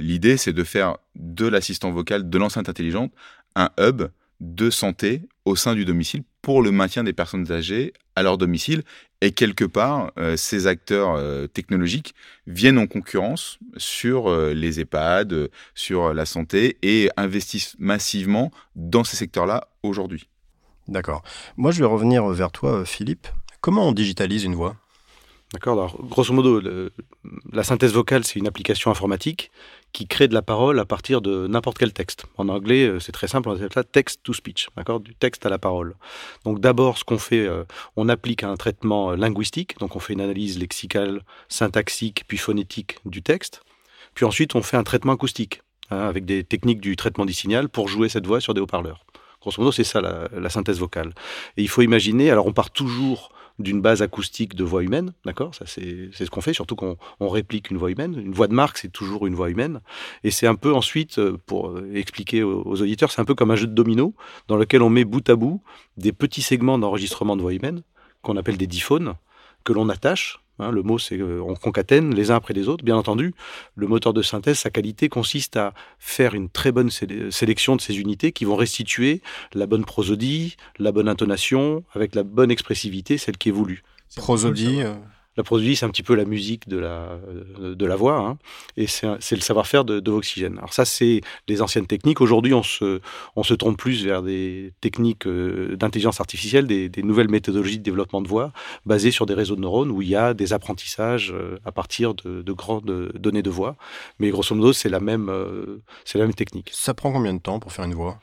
l'idée 0.00 0.36
c'est 0.36 0.52
de 0.52 0.62
faire 0.62 0.98
de 1.16 1.48
l'assistant 1.48 1.90
vocal, 1.90 2.30
de 2.30 2.38
l'enceinte 2.38 2.68
intelligente, 2.68 3.10
un 3.56 3.70
hub 3.78 4.08
de 4.40 4.70
santé 4.70 5.22
au 5.44 5.56
sein 5.56 5.74
du 5.74 5.84
domicile 5.84 6.22
pour 6.42 6.62
le 6.62 6.70
maintien 6.70 7.04
des 7.04 7.12
personnes 7.12 7.50
âgées 7.50 7.92
à 8.16 8.22
leur 8.22 8.36
domicile. 8.36 8.82
Et 9.20 9.32
quelque 9.32 9.64
part, 9.64 10.12
euh, 10.18 10.36
ces 10.36 10.66
acteurs 10.66 11.14
euh, 11.14 11.46
technologiques 11.46 12.14
viennent 12.46 12.78
en 12.78 12.86
concurrence 12.86 13.58
sur 13.78 14.28
euh, 14.28 14.52
les 14.52 14.80
EHPAD, 14.80 15.48
sur 15.74 16.12
la 16.12 16.26
santé 16.26 16.76
et 16.82 17.08
investissent 17.16 17.74
massivement 17.78 18.50
dans 18.76 19.04
ces 19.04 19.16
secteurs-là 19.16 19.68
aujourd'hui. 19.82 20.28
D'accord. 20.88 21.22
Moi, 21.56 21.70
je 21.70 21.78
vais 21.80 21.86
revenir 21.86 22.26
vers 22.26 22.52
toi, 22.52 22.84
Philippe. 22.84 23.28
Comment 23.62 23.88
on 23.88 23.92
digitalise 23.92 24.44
une 24.44 24.54
voix? 24.54 24.76
D'accord 25.54 25.78
Alors, 25.78 25.96
grosso 26.04 26.34
modo, 26.34 26.60
le- 26.60 26.92
la 27.52 27.62
synthèse 27.64 27.92
vocale, 27.94 28.24
c'est 28.24 28.38
une 28.38 28.46
application 28.46 28.90
informatique 28.90 29.50
qui 29.94 30.08
crée 30.08 30.26
de 30.26 30.34
la 30.34 30.42
parole 30.42 30.80
à 30.80 30.84
partir 30.84 31.22
de 31.22 31.46
n'importe 31.46 31.78
quel 31.78 31.92
texte. 31.92 32.26
En 32.36 32.48
anglais, 32.48 32.84
euh, 32.84 32.98
c'est 32.98 33.12
très 33.12 33.28
simple, 33.28 33.48
on 33.48 33.54
appelle 33.54 33.72
ça 33.72 33.84
text 33.84 34.20
to 34.24 34.34
speech, 34.34 34.68
d'accord? 34.76 34.98
Du 34.98 35.14
texte 35.14 35.46
à 35.46 35.48
la 35.48 35.58
parole. 35.58 35.94
Donc, 36.44 36.60
d'abord, 36.60 36.98
ce 36.98 37.04
qu'on 37.04 37.16
fait, 37.16 37.46
euh, 37.46 37.62
on 37.96 38.08
applique 38.08 38.42
un 38.42 38.56
traitement 38.56 39.12
euh, 39.12 39.16
linguistique, 39.16 39.78
donc 39.78 39.94
on 39.94 40.00
fait 40.00 40.12
une 40.12 40.20
analyse 40.20 40.58
lexicale, 40.58 41.22
syntaxique, 41.48 42.24
puis 42.26 42.38
phonétique 42.38 42.98
du 43.06 43.22
texte. 43.22 43.62
Puis 44.14 44.24
ensuite, 44.24 44.56
on 44.56 44.62
fait 44.62 44.76
un 44.76 44.82
traitement 44.82 45.12
acoustique, 45.12 45.62
hein, 45.90 46.00
avec 46.00 46.24
des 46.24 46.42
techniques 46.42 46.80
du 46.80 46.96
traitement 46.96 47.24
du 47.24 47.32
signal 47.32 47.68
pour 47.68 47.86
jouer 47.86 48.08
cette 48.08 48.26
voix 48.26 48.40
sur 48.40 48.52
des 48.52 48.60
haut-parleurs. 48.60 49.06
Grosso 49.40 49.62
modo, 49.62 49.70
c'est 49.70 49.84
ça 49.84 50.00
la, 50.00 50.28
la 50.36 50.50
synthèse 50.50 50.80
vocale. 50.80 51.14
Et 51.56 51.62
il 51.62 51.68
faut 51.68 51.82
imaginer, 51.82 52.32
alors 52.32 52.46
on 52.46 52.52
part 52.52 52.70
toujours 52.70 53.30
d'une 53.58 53.80
base 53.80 54.02
acoustique 54.02 54.54
de 54.54 54.64
voix 54.64 54.82
humaine, 54.82 55.12
d'accord? 55.24 55.54
Ça, 55.54 55.64
c'est 55.66 56.10
ce 56.12 56.30
qu'on 56.30 56.40
fait, 56.40 56.52
surtout 56.52 56.74
qu'on 56.74 56.96
on 57.20 57.28
réplique 57.28 57.70
une 57.70 57.76
voix 57.76 57.90
humaine. 57.90 58.14
Une 58.18 58.32
voix 58.32 58.48
de 58.48 58.54
marque, 58.54 58.78
c'est 58.78 58.92
toujours 58.92 59.26
une 59.26 59.34
voix 59.34 59.50
humaine. 59.50 59.80
Et 60.24 60.30
c'est 60.30 60.46
un 60.46 60.56
peu 60.56 60.74
ensuite, 60.74 61.18
euh, 61.18 61.38
pour 61.46 61.70
euh, 61.70 61.92
expliquer 61.94 62.42
aux, 62.42 62.62
aux 62.66 62.82
auditeurs, 62.82 63.12
c'est 63.12 63.20
un 63.20 63.24
peu 63.24 63.34
comme 63.34 63.50
un 63.50 63.56
jeu 63.56 63.66
de 63.66 63.74
domino 63.74 64.14
dans 64.48 64.56
lequel 64.56 64.82
on 64.82 64.90
met 64.90 65.04
bout 65.04 65.28
à 65.28 65.36
bout 65.36 65.62
des 65.96 66.12
petits 66.12 66.42
segments 66.42 66.78
d'enregistrement 66.78 67.36
de 67.36 67.42
voix 67.42 67.54
humaine 67.54 67.82
qu'on 68.22 68.36
appelle 68.36 68.56
des 68.56 68.66
diphones, 68.66 69.14
que 69.62 69.72
l'on 69.72 69.88
attache. 69.88 70.43
Hein, 70.58 70.70
le 70.70 70.82
mot, 70.82 70.98
c'est 70.98 71.18
euh, 71.18 71.40
on 71.42 71.54
concatène 71.54 72.14
les 72.14 72.30
uns 72.30 72.36
après 72.36 72.54
les 72.54 72.68
autres. 72.68 72.84
Bien 72.84 72.96
entendu, 72.96 73.34
le 73.74 73.86
moteur 73.86 74.12
de 74.12 74.22
synthèse, 74.22 74.58
sa 74.58 74.70
qualité 74.70 75.08
consiste 75.08 75.56
à 75.56 75.74
faire 75.98 76.34
une 76.34 76.48
très 76.48 76.72
bonne 76.72 76.90
sé- 76.90 77.30
sélection 77.30 77.76
de 77.76 77.80
ces 77.80 77.98
unités 77.98 78.32
qui 78.32 78.44
vont 78.44 78.56
restituer 78.56 79.22
la 79.52 79.66
bonne 79.66 79.84
prosodie, 79.84 80.56
la 80.78 80.92
bonne 80.92 81.08
intonation, 81.08 81.84
avec 81.92 82.14
la 82.14 82.22
bonne 82.22 82.50
expressivité, 82.50 83.18
celle 83.18 83.36
qui 83.36 83.48
est 83.48 83.52
voulue. 83.52 83.82
Prosodie, 84.16 84.82
euh, 84.82 84.94
La 85.36 85.42
prosodie, 85.42 85.76
c'est 85.76 85.86
un 85.86 85.90
petit 85.90 86.02
peu 86.02 86.14
la 86.14 86.24
musique 86.24 86.68
de 86.68 86.78
la, 86.78 87.18
euh, 87.60 87.74
de 87.74 87.86
la 87.86 87.96
voix, 87.96 88.18
hein, 88.18 88.38
et 88.76 88.86
c'est 88.86 89.34
le 89.34 89.40
savoir-faire 89.40 89.84
de, 89.84 90.00
de 90.00 90.10
Voxygène. 90.10 90.58
Alors 90.58 90.72
ça, 90.72 90.84
c'est 90.84 91.20
les 91.48 91.60
anciennes 91.60 91.86
techniques. 91.86 92.20
Aujourd'hui, 92.20 92.54
on 92.54 92.62
se, 92.62 93.00
on 93.36 93.42
se 93.42 93.54
tourne 93.54 93.76
plus 93.76 94.04
vers 94.04 94.22
des 94.22 94.72
techniques 94.80 95.26
euh, 95.26 95.76
d'intelligence 95.76 96.20
artificielle, 96.20 96.66
des, 96.66 96.88
des 96.88 97.02
nouvelles 97.02 97.28
méthodologies 97.28 97.78
de 97.78 97.82
développement 97.82 98.22
de 98.22 98.28
voix, 98.28 98.52
basées 98.86 99.10
sur 99.10 99.26
des 99.26 99.34
réseaux 99.34 99.56
de 99.56 99.60
neurones, 99.60 99.90
où 99.90 100.02
il 100.02 100.08
y 100.08 100.16
a 100.16 100.34
des 100.34 100.52
apprentissages 100.52 101.32
euh, 101.32 101.58
à 101.64 101.72
partir 101.72 102.14
de, 102.14 102.42
de 102.42 102.52
grandes 102.52 103.10
données 103.14 103.42
de 103.42 103.50
voix. 103.50 103.76
Mais 104.18 104.30
grosso 104.30 104.54
modo, 104.54 104.72
c'est 104.72 104.88
la 104.88 105.00
même, 105.00 105.32
c'est 106.04 106.18
la 106.18 106.24
même 106.26 106.34
technique. 106.34 106.70
ça 106.72 106.94
prend 106.94 107.12
combien 107.12 107.34
de 107.34 107.40
temps 107.40 107.58
pour 107.58 107.72
faire 107.72 107.84
une 107.84 107.94
voix? 107.94 108.20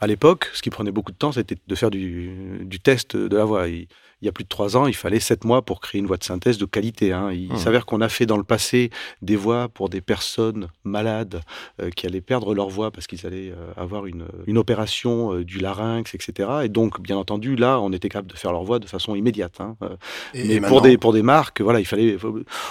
À 0.00 0.06
l'époque, 0.06 0.48
ce 0.54 0.62
qui 0.62 0.70
prenait 0.70 0.92
beaucoup 0.92 1.12
de 1.12 1.16
temps, 1.16 1.32
c'était 1.32 1.56
de 1.66 1.74
faire 1.74 1.90
du, 1.90 2.60
du 2.62 2.80
test 2.80 3.16
de 3.16 3.36
la 3.36 3.44
voix. 3.44 3.68
Il, 3.68 3.88
il 4.22 4.26
y 4.26 4.28
a 4.28 4.32
plus 4.32 4.44
de 4.44 4.48
trois 4.48 4.76
ans, 4.78 4.86
il 4.86 4.94
fallait 4.94 5.20
sept 5.20 5.44
mois 5.44 5.62
pour 5.62 5.80
créer 5.80 5.98
une 6.00 6.06
voix 6.06 6.16
de 6.16 6.24
synthèse 6.24 6.56
de 6.58 6.64
qualité. 6.64 7.12
hein. 7.12 7.30
Il 7.32 7.52
Mmh. 7.52 7.56
s'avère 7.58 7.84
qu'on 7.86 8.00
a 8.00 8.08
fait 8.08 8.24
dans 8.26 8.38
le 8.38 8.44
passé 8.44 8.90
des 9.20 9.36
voix 9.36 9.68
pour 9.68 9.88
des 9.90 10.00
personnes 10.00 10.68
malades 10.84 11.42
euh, 11.82 11.90
qui 11.90 12.06
allaient 12.06 12.20
perdre 12.22 12.54
leur 12.54 12.68
voix 12.70 12.90
parce 12.90 13.06
qu'ils 13.06 13.26
allaient 13.26 13.50
euh, 13.50 13.72
avoir 13.76 14.06
une, 14.06 14.24
une 14.46 14.56
opération 14.58 15.34
euh, 15.34 15.44
du 15.44 15.58
larynx, 15.58 16.14
etc. 16.14 16.48
Et 16.64 16.68
donc, 16.70 17.00
bien 17.00 17.16
entendu, 17.18 17.56
là, 17.56 17.78
on 17.80 17.92
était 17.92 18.08
capable 18.08 18.30
de 18.30 18.36
faire 18.36 18.52
leur 18.52 18.64
voix 18.64 18.78
de 18.78 18.86
façon 18.86 19.14
immédiate. 19.14 19.60
hein. 19.60 19.76
Et, 20.34 20.44
mais 20.48 20.54
et 20.54 20.60
pour 20.62 20.80
des, 20.80 20.96
pour 20.98 21.12
des 21.12 21.22
marques, 21.22 21.60
voilà, 21.60 21.80
il 21.80 21.84
fallait. 21.86 22.16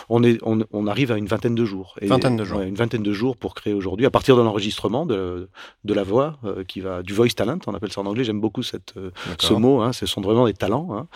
on, 0.10 0.24
est, 0.24 0.40
on, 0.44 0.64
on 0.72 0.88
arrive 0.88 1.12
à 1.12 1.18
une 1.18 1.28
vingtaine 1.28 1.56
de 1.56 1.66
jours. 1.66 1.96
Et- 2.02 2.08
Vingtaine 2.08 2.38
de 2.38 2.44
jours. 2.44 2.60
ouais, 2.60 2.68
une 2.68 2.76
vingtaine 2.76 3.04
de 3.04 3.14
jours 3.14 3.38
pour 3.38 3.54
créer 3.54 3.74
aujourd'hui, 3.74 4.06
à 4.08 4.12
partir 4.12 4.36
de 4.36 4.42
l'enregistrement 4.42 5.06
de, 5.06 5.48
de 5.84 5.94
la 5.94 6.04
voix, 6.04 6.38
qui 6.68 6.82
va 6.82 7.04
du 7.04 7.14
voice 7.14 7.30
talent, 7.36 7.60
on 7.68 7.74
appelle 7.76 7.92
ça 7.92 8.02
en 8.02 8.06
anglais. 8.08 8.24
J'aime 8.24 8.42
beaucoup 8.42 8.64
cette, 8.64 8.94
ce 9.40 9.54
mot. 9.54 9.82
Hein, 9.82 9.94
ce 9.94 10.06
sont 10.06 10.22
vraiment 10.22 10.46
des 10.48 10.54
talents 10.54 10.90
hein, 10.94 11.08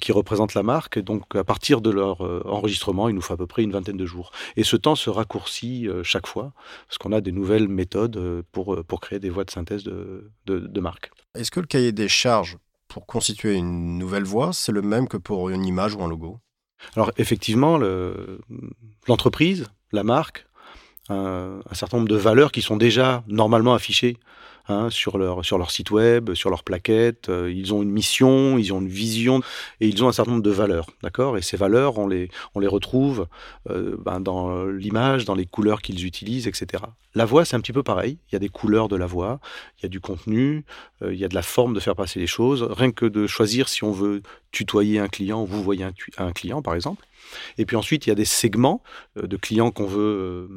qui 0.00 0.12
représentent 0.12 0.54
la 0.54 0.62
marque. 0.62 0.98
Donc, 0.98 1.34
à 1.34 1.44
partir 1.44 1.80
de 1.80 1.90
leur 1.90 2.24
euh, 2.24 2.42
enregistrement, 2.46 3.08
il 3.08 3.14
nous 3.14 3.20
faut 3.20 3.34
à 3.34 3.36
peu 3.36 3.46
près 3.46 3.62
une 3.62 3.72
vingtaine 3.72 3.96
de 3.96 4.06
jours. 4.06 4.32
Et 4.56 4.64
ce 4.64 4.76
temps 4.76 4.94
se 4.94 5.10
raccourcit 5.10 5.88
euh, 5.88 6.02
chaque 6.02 6.26
fois, 6.26 6.52
parce 6.86 6.98
qu'on 6.98 7.12
a 7.12 7.20
des 7.20 7.32
nouvelles 7.32 7.68
méthodes 7.68 8.16
euh, 8.16 8.42
pour, 8.52 8.74
euh, 8.74 8.82
pour 8.82 9.00
créer 9.00 9.18
des 9.18 9.30
voix 9.30 9.44
de 9.44 9.50
synthèse 9.50 9.84
de, 9.84 10.30
de, 10.46 10.58
de 10.58 10.80
marque. 10.80 11.10
Est-ce 11.34 11.50
que 11.50 11.60
le 11.60 11.66
cahier 11.66 11.92
des 11.92 12.08
charges 12.08 12.58
pour 12.88 13.06
constituer 13.06 13.54
une 13.54 13.98
nouvelle 13.98 14.24
voix, 14.24 14.52
c'est 14.52 14.72
le 14.72 14.82
même 14.82 15.08
que 15.08 15.16
pour 15.16 15.48
une 15.50 15.64
image 15.64 15.94
ou 15.94 16.02
un 16.02 16.08
logo? 16.08 16.38
Alors 16.96 17.10
effectivement, 17.16 17.78
le- 17.78 18.40
l'entreprise, 19.08 19.66
la 19.90 20.04
marque, 20.04 20.46
un, 21.08 21.60
un 21.68 21.74
certain 21.74 21.96
nombre 21.96 22.08
de 22.08 22.16
valeurs 22.16 22.52
qui 22.52 22.62
sont 22.62 22.76
déjà 22.76 23.24
normalement 23.26 23.74
affichées 23.74 24.18
hein, 24.68 24.88
sur, 24.90 25.18
leur, 25.18 25.44
sur 25.44 25.58
leur 25.58 25.70
site 25.70 25.90
web, 25.90 26.34
sur 26.34 26.50
leur 26.50 26.64
plaquette. 26.64 27.28
Euh, 27.28 27.52
ils 27.52 27.74
ont 27.74 27.82
une 27.82 27.90
mission, 27.90 28.58
ils 28.58 28.72
ont 28.72 28.80
une 28.80 28.88
vision 28.88 29.40
et 29.80 29.88
ils 29.88 30.02
ont 30.04 30.08
un 30.08 30.12
certain 30.12 30.32
nombre 30.32 30.42
de 30.42 30.50
valeurs. 30.50 30.86
D'accord? 31.02 31.36
Et 31.36 31.42
ces 31.42 31.56
valeurs, 31.56 31.98
on 31.98 32.06
les, 32.06 32.30
on 32.54 32.60
les 32.60 32.66
retrouve 32.66 33.26
euh, 33.70 33.96
ben, 33.98 34.20
dans 34.20 34.66
l'image, 34.66 35.24
dans 35.24 35.34
les 35.34 35.46
couleurs 35.46 35.82
qu'ils 35.82 36.06
utilisent, 36.06 36.46
etc. 36.46 36.84
La 37.14 37.24
voix, 37.24 37.44
c'est 37.44 37.56
un 37.56 37.60
petit 37.60 37.72
peu 37.72 37.82
pareil. 37.82 38.18
Il 38.28 38.34
y 38.34 38.36
a 38.36 38.40
des 38.40 38.48
couleurs 38.48 38.88
de 38.88 38.96
la 38.96 39.06
voix, 39.06 39.40
il 39.78 39.82
y 39.84 39.86
a 39.86 39.88
du 39.88 40.00
contenu, 40.00 40.64
euh, 41.02 41.14
il 41.14 41.18
y 41.18 41.24
a 41.24 41.28
de 41.28 41.34
la 41.34 41.42
forme 41.42 41.74
de 41.74 41.80
faire 41.80 41.94
passer 41.94 42.18
les 42.18 42.26
choses. 42.26 42.62
Rien 42.62 42.90
que 42.90 43.06
de 43.06 43.26
choisir 43.26 43.68
si 43.68 43.84
on 43.84 43.92
veut 43.92 44.22
tutoyer 44.50 44.98
un 44.98 45.08
client 45.08 45.42
ou 45.42 45.46
vous 45.46 45.62
voyez 45.62 45.84
un, 45.84 45.92
un 46.18 46.32
client, 46.32 46.62
par 46.62 46.74
exemple. 46.74 47.06
Et 47.58 47.66
puis 47.66 47.76
ensuite, 47.76 48.06
il 48.06 48.10
y 48.10 48.12
a 48.12 48.16
des 48.16 48.24
segments 48.24 48.82
de 49.16 49.36
clients 49.36 49.70
qu'on 49.70 49.86
veut, 49.86 50.48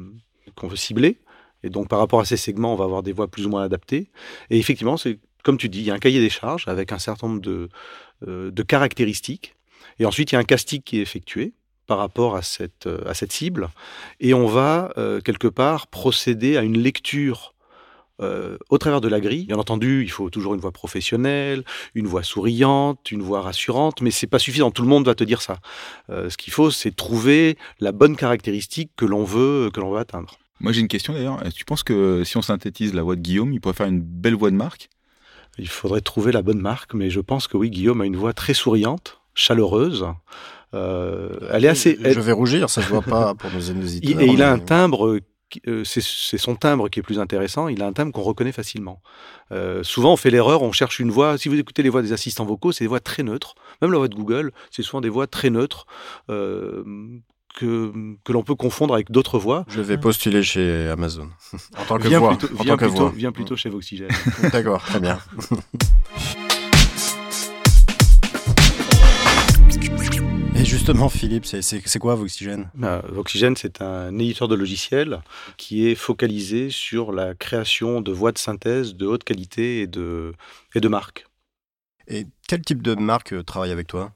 qu'on 0.54 0.68
veut 0.68 0.76
cibler. 0.76 1.18
Et 1.62 1.70
donc, 1.70 1.88
par 1.88 1.98
rapport 1.98 2.20
à 2.20 2.24
ces 2.24 2.36
segments, 2.36 2.72
on 2.72 2.76
va 2.76 2.84
avoir 2.84 3.02
des 3.02 3.12
voix 3.12 3.28
plus 3.28 3.46
ou 3.46 3.50
moins 3.50 3.62
adaptées. 3.62 4.10
Et 4.50 4.58
effectivement, 4.58 4.96
c'est 4.96 5.18
comme 5.48 5.56
tu 5.56 5.68
dis, 5.68 5.78
il 5.80 5.84
y 5.86 5.90
a 5.90 5.94
un 5.94 5.98
cahier 5.98 6.20
des 6.20 6.30
charges 6.30 6.64
avec 6.68 6.92
un 6.92 6.98
certain 6.98 7.28
nombre 7.28 7.40
de, 7.40 7.68
euh, 8.26 8.50
caractéristiques. 8.66 9.54
Et 9.98 10.04
ensuite, 10.04 10.32
il 10.32 10.34
y 10.34 10.36
a 10.36 10.40
un 10.40 10.44
casting 10.44 10.82
qui 10.82 10.98
est 10.98 11.02
effectué 11.02 11.54
par 11.86 11.96
rapport 11.96 12.36
à 12.36 12.42
cette, 12.42 12.86
euh, 12.86 13.14
cible. 13.30 13.70
Et 14.20 14.34
on 14.34 14.46
va, 14.46 14.92
euh, 14.98 15.20
quelque 15.20 15.48
part, 15.48 15.86
procéder 15.86 16.56
à 16.56 16.62
une 16.62 16.78
lecture 16.78 17.54
au 18.68 18.78
travers 18.78 19.00
de 19.00 19.06
la 19.06 19.20
grille. 19.20 19.46
Bien 19.46 19.58
entendu, 19.58 20.02
il 20.02 20.10
faut 20.10 20.28
toujours 20.28 20.52
une 20.52 20.60
voix 20.60 20.72
professionnelle, 20.72 21.62
une 21.94 22.08
voix 22.08 22.24
souriante, 22.24 23.12
une 23.12 23.22
voix 23.22 23.42
rassurante, 23.42 24.02
mais 24.02 24.10
c'est 24.10 24.26
pas 24.26 24.40
suffisant. 24.40 24.72
Tout 24.72 24.82
le 24.82 24.88
monde 24.88 25.06
va 25.06 25.14
te 25.14 25.22
dire 25.22 25.40
ça. 25.40 25.60
Ce 26.08 26.36
qu'il 26.36 26.52
faut, 26.52 26.72
c'est 26.72 26.90
trouver 26.96 27.56
la 27.78 27.92
bonne 27.92 28.16
caractéristique 28.16 28.90
que 28.96 29.04
l'on 29.04 29.22
veut, 29.22 29.70
que 29.72 29.78
l'on 29.78 29.92
veut 29.92 30.00
atteindre. 30.00 30.36
Moi 30.60 30.72
j'ai 30.72 30.80
une 30.80 30.88
question 30.88 31.12
d'ailleurs. 31.12 31.42
Tu 31.54 31.64
penses 31.64 31.82
que 31.82 32.24
si 32.24 32.36
on 32.36 32.42
synthétise 32.42 32.94
la 32.94 33.02
voix 33.02 33.16
de 33.16 33.20
Guillaume, 33.20 33.52
il 33.52 33.60
pourrait 33.60 33.74
faire 33.74 33.86
une 33.86 34.00
belle 34.00 34.34
voix 34.34 34.50
de 34.50 34.56
marque? 34.56 34.88
Il 35.58 35.68
faudrait 35.68 36.00
trouver 36.00 36.32
la 36.32 36.42
bonne 36.42 36.60
marque, 36.60 36.94
mais 36.94 37.10
je 37.10 37.20
pense 37.20 37.48
que 37.48 37.56
oui, 37.56 37.70
Guillaume 37.70 38.00
a 38.00 38.06
une 38.06 38.16
voix 38.16 38.32
très 38.32 38.54
souriante, 38.54 39.20
chaleureuse. 39.34 40.06
Euh, 40.74 41.30
elle 41.50 41.64
est 41.64 41.68
assez. 41.68 41.98
Je 42.00 42.20
vais 42.20 42.32
rougir, 42.32 42.70
ça 42.70 42.82
se 42.82 42.88
voit 42.88 43.02
pas 43.02 43.34
pour 43.38 43.50
nos 43.50 43.60
auditeurs. 43.60 44.20
et 44.20 44.26
il 44.26 44.42
a 44.42 44.52
un 44.52 44.58
timbre, 44.58 45.18
euh, 45.66 45.84
c'est 45.84 46.02
c'est 46.02 46.38
son 46.38 46.56
timbre 46.56 46.88
qui 46.88 47.00
est 47.00 47.02
plus 47.02 47.18
intéressant, 47.18 47.68
il 47.68 47.82
a 47.82 47.86
un 47.86 47.92
timbre 47.92 48.12
qu'on 48.12 48.22
reconnaît 48.22 48.52
facilement. 48.52 49.00
Euh, 49.50 49.82
souvent, 49.82 50.12
on 50.12 50.16
fait 50.16 50.30
l'erreur, 50.30 50.62
on 50.62 50.72
cherche 50.72 51.00
une 51.00 51.10
voix, 51.10 51.38
si 51.38 51.48
vous 51.48 51.58
écoutez 51.58 51.82
les 51.82 51.88
voix 51.88 52.02
des 52.02 52.12
assistants 52.12 52.44
vocaux, 52.44 52.72
c'est 52.72 52.84
des 52.84 52.88
voix 52.88 53.00
très 53.00 53.22
neutres, 53.22 53.54
même 53.80 53.90
la 53.90 53.98
voix 53.98 54.08
de 54.08 54.14
Google, 54.14 54.52
c'est 54.70 54.82
souvent 54.82 55.00
des 55.00 55.08
voix 55.08 55.26
très 55.26 55.50
neutres 55.50 55.86
euh, 56.28 56.84
que, 57.58 57.92
que 58.24 58.32
l'on 58.32 58.42
peut 58.42 58.54
confondre 58.54 58.94
avec 58.94 59.10
d'autres 59.10 59.38
voix. 59.38 59.64
Je 59.68 59.80
vais 59.80 59.98
postuler 59.98 60.42
chez 60.42 60.88
Amazon. 60.88 61.28
en 61.76 61.84
tant 61.84 61.98
que 61.98 62.08
Viens 62.08 62.20
voix. 62.20 62.36
plutôt, 62.36 62.54
en 62.58 62.62
viens 62.62 62.72
tant 62.76 62.78
que 62.78 62.84
plutôt- 62.90 63.00
voix. 63.08 63.12
viens 63.16 63.32
plutôt 63.32 63.56
chez 63.56 63.68
Voxygène. 63.68 64.08
D'accord, 64.52 64.80
très 64.82 65.00
bien. 65.00 65.18
Et 70.54 70.64
justement, 70.64 71.08
Philippe, 71.08 71.46
c'est- 71.46 71.98
quoi 71.98 72.14
Voxygène 72.14 72.70
Euh, 72.82 73.00
Voxygène, 73.10 73.54
c'est 73.56 73.80
un 73.82 74.16
éditeur 74.18 74.48
de 74.48 74.54
logiciels 74.54 75.20
qui 75.56 75.88
est 75.88 75.94
focalisé 75.94 76.70
sur 76.70 77.12
la 77.12 77.34
création 77.34 78.00
de 78.00 78.12
voix 78.12 78.32
de 78.32 78.38
synthèse 78.38 78.94
de 78.94 79.06
haute 79.06 79.24
qualité 79.24 79.80
et 79.82 79.86
de, 79.86 80.32
et 80.74 80.80
de 80.80 80.88
marque. 80.88 81.26
Et 82.08 82.26
quel 82.48 82.62
type 82.62 82.82
de 82.82 82.94
marque 82.94 83.34
euh, 83.34 83.42
travaille 83.42 83.70
avec 83.70 83.86
toi? 83.86 84.12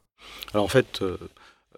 Alors 0.54 0.64
en 0.64 0.68
fait, 0.68 1.00
euh, 1.02 1.16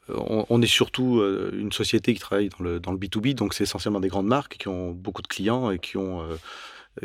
on, 0.09 0.47
on 0.49 0.63
est 0.63 0.67
surtout 0.67 1.21
euh, 1.21 1.51
une 1.59 1.73
société 1.73 2.15
qui 2.15 2.21
travaille 2.21 2.49
dans 2.51 2.65
le, 2.65 2.81
dans 2.81 2.93
le 2.93 2.99
B2B, 2.99 3.35
donc 3.35 3.55
c'est 3.55 3.65
essentiellement 3.65 4.01
des 4.01 4.09
grandes 4.09 4.27
marques 4.27 4.57
qui 4.59 4.69
ont 4.69 4.91
beaucoup 4.91 5.23
de 5.23 5.27
clients 5.27 5.71
et 5.71 5.79
qui 5.79 5.97
ont, 5.97 6.23
euh, 6.23 6.37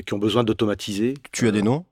qui 0.06 0.14
ont 0.14 0.20
besoin 0.20 0.44
d'automatiser. 0.44 1.16
Tu 1.32 1.48
as 1.48 1.52
des 1.52 1.62
noms? 1.62 1.86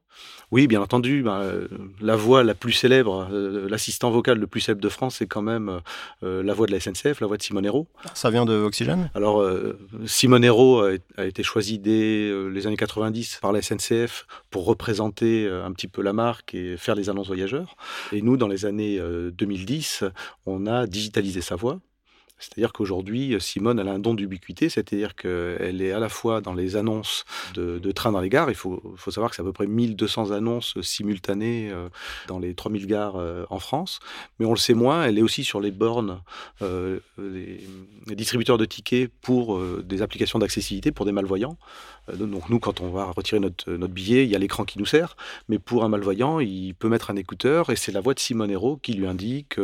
Oui, 0.50 0.68
bien 0.68 0.82
entendu. 0.82 1.24
ben, 1.24 1.42
euh, 1.42 1.68
la 2.00 2.16
voix 2.16 2.42
la 2.44 2.56
plus 2.56 2.72
célèbre, 2.72 3.28
euh, 3.32 3.68
l'assistant 3.70 4.10
vocal 4.12 4.38
le 4.40 4.48
plus 4.48 4.62
célèbre 4.62 4.82
de 4.82 4.88
France, 4.90 5.18
c'est 5.18 5.28
quand 5.28 5.42
même 5.42 5.82
euh, 6.24 6.42
la 6.42 6.54
voix 6.54 6.68
de 6.68 6.72
la 6.72 6.80
SNCF, 6.80 7.20
la 7.20 7.28
voix 7.28 7.36
de 7.36 7.42
Simonero. 7.44 7.88
Ça 8.14 8.30
vient 8.30 8.46
de 8.46 8.54
Voxygène 8.54 9.12
Alors, 9.14 9.42
euh, 9.42 9.78
Simonero 10.06 10.82
a, 10.82 10.92
a 11.18 11.26
été 11.26 11.44
choisi 11.44 11.80
dès 11.80 12.32
les 12.50 12.66
années 12.66 12.78
90 12.78 13.40
par 13.42 13.52
la 13.52 13.62
SNCF 13.62 14.26
pour 14.50 14.66
représenter 14.66 15.50
un 15.50 15.72
petit 15.74 15.88
peu 15.88 16.02
la 16.02 16.14
marque 16.14 16.56
et 16.56 16.78
faire 16.78 16.96
les 16.96 17.10
annonces 17.10 17.28
voyageurs. 17.28 17.76
Et 18.14 18.22
nous, 18.22 18.38
dans 18.38 18.48
les 18.48 18.66
années 18.66 19.00
euh, 19.00 19.32
2010, 19.32 20.06
on 20.46 20.66
a 20.66 20.88
digitalisé 20.88 21.42
sa 21.42 21.56
voix. 21.56 21.80
C'est-à-dire 22.40 22.74
qu'aujourd'hui, 22.74 23.36
Simone, 23.40 23.80
elle 23.80 23.88
a 23.88 23.92
un 23.92 24.00
don 24.00 24.14
d'ubiquité, 24.14 24.70
c'est-à-dire 24.70 25.16
qu'elle 25.16 25.82
est 25.82 25.92
à 25.92 26.00
la 26.00 26.10
fois 26.10 26.42
dans 26.42 26.54
les 26.54 26.76
annonces 26.76 27.26
de, 27.56 27.92
trains 27.92 28.12
dans 28.12 28.22
les 28.22 28.30
gares, 28.30 28.50
il 28.50 28.56
faut, 28.56 28.82
savoir 29.08 29.30
que 29.30 29.36
c'est 29.36 29.42
à 29.42 29.46
peu 29.46 29.54
près 29.54 29.66
1200 29.66 30.32
annonces 30.32 30.80
simultanées 30.82 31.72
euh, 31.72 31.90
dans 32.28 32.38
les 32.38 32.54
3000 32.54 32.86
gares 32.86 33.16
euh, 33.16 33.46
en 33.50 33.60
France, 33.60 34.00
mais 34.40 34.46
on 34.46 34.52
le 34.52 34.58
sait 34.58 34.74
moins, 34.74 35.06
elle 35.06 35.18
est 35.18 35.22
aussi 35.22 35.44
sur 35.44 35.60
les 35.60 35.72
bornes, 35.72 36.22
euh, 36.62 37.00
les, 37.18 37.66
distributeurs 38.16 38.58
de 38.58 38.66
tickets 38.66 39.12
pour 39.22 39.60
des 39.84 40.02
applications 40.02 40.40
d'accessibilité 40.40 40.92
pour 40.92 41.06
des 41.06 41.12
malvoyants. 41.12 41.58
donc 42.14 42.50
nous, 42.50 42.60
quand 42.60 42.82
on 42.82 42.90
va 42.90 43.06
retirer 43.12 43.40
notre, 43.40 43.88
billet, 43.88 44.24
il 44.24 44.30
y 44.30 44.36
a 44.36 44.40
l'écran 44.40 44.66
qui 44.66 44.80
nous 44.80 44.86
sert, 44.86 45.16
mais 45.50 45.60
pour 45.60 45.84
un 45.84 45.90
malvoyant, 45.90 46.40
il 46.40 46.74
peut 46.74 46.90
mettre 46.90 47.12
un 47.12 47.16
écouteur 47.16 47.70
et 47.70 47.76
c'est 47.76 47.92
la 47.92 48.02
voix 48.02 48.14
de 48.14 48.20
Simone 48.20 48.50
Hérault 48.50 48.78
qui 48.78 48.94
lui 48.94 49.06
indique 49.06 49.60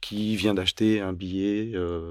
qu'il 0.00 0.36
vient 0.36 0.54
d'acheter 0.54 1.00
un 1.00 1.12
billet 1.12 1.72
euh, 1.74 2.07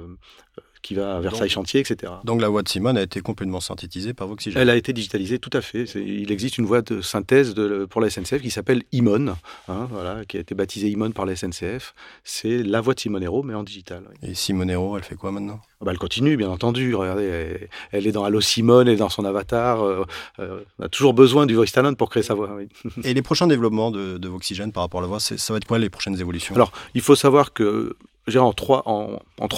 qui 0.81 0.95
va 0.95 1.17
à 1.17 1.19
Versailles 1.19 1.49
Chantier, 1.49 1.81
etc. 1.81 2.13
Donc 2.23 2.41
la 2.41 2.49
voix 2.49 2.61
de 2.61 2.69
Simone 2.69 2.97
a 2.97 3.01
été 3.01 3.21
complètement 3.21 3.59
synthétisée 3.59 4.13
par 4.13 4.27
Voxygène 4.27 4.61
Elle 4.61 4.69
a 4.69 4.75
été 4.75 4.93
digitalisée, 4.93 5.39
tout 5.39 5.49
à 5.53 5.61
fait. 5.61 5.83
Il 5.95 6.31
existe 6.31 6.57
une 6.57 6.65
voix 6.65 6.81
de 6.81 7.01
synthèse 7.01 7.53
de, 7.53 7.85
pour 7.85 8.01
la 8.01 8.09
SNCF 8.09 8.41
qui 8.41 8.49
s'appelle 8.49 8.83
Imone, 8.91 9.35
hein, 9.67 9.87
voilà, 9.91 10.23
qui 10.25 10.37
a 10.37 10.39
été 10.39 10.55
baptisée 10.55 10.87
Imone 10.87 11.13
par 11.13 11.25
la 11.25 11.35
SNCF. 11.35 11.93
C'est 12.23 12.63
la 12.63 12.81
voix 12.81 12.93
de 12.93 12.99
Simone 12.99 13.23
Hérault, 13.23 13.43
mais 13.43 13.53
en 13.53 13.63
digital. 13.63 14.03
Et 14.23 14.33
Simone 14.33 14.69
Hérault, 14.69 14.97
elle 14.97 15.03
fait 15.03 15.15
quoi 15.15 15.31
maintenant? 15.31 15.59
Ah 15.81 15.85
bah, 15.85 15.91
Elle 15.91 15.99
continue, 15.99 16.37
bien 16.37 16.49
entendu. 16.49 16.95
Regardez, 16.95 17.69
elle, 17.91 18.07
est 18.07 18.11
dans 18.11 18.23
Allo 18.23 18.41
Simone, 18.41 18.87
elle 18.87 18.95
est 18.95 18.97
dans 18.97 19.09
son 19.09 19.25
avatar. 19.25 19.83
Euh, 19.83 20.05
euh, 20.39 20.61
on 20.79 20.85
a 20.85 20.89
toujours 20.89 21.13
besoin 21.13 21.45
du 21.45 21.55
voice 21.55 21.67
talent 21.67 21.93
pour 21.95 22.09
créer 22.09 22.23
sa 22.23 22.33
voix. 22.33 22.57
Et 23.03 23.13
les 23.13 23.21
prochains 23.21 23.47
développements 23.47 23.91
de, 23.91 24.17
de 24.17 24.27
Voxygène 24.27 24.71
par 24.71 24.83
rapport 24.83 25.01
à 25.01 25.03
la 25.03 25.07
voix, 25.07 25.19
ça 25.19 25.35
va 25.53 25.57
être 25.57 25.65
quoi 25.65 25.79
les 25.79 25.89
prochaines 25.89 26.19
évolutions? 26.19 26.55
Alors, 26.55 26.71
il 26.93 27.01
faut 27.01 27.15
savoir 27.15 27.53
que 27.53 27.95
en 28.35 28.53
trois, 28.53 28.83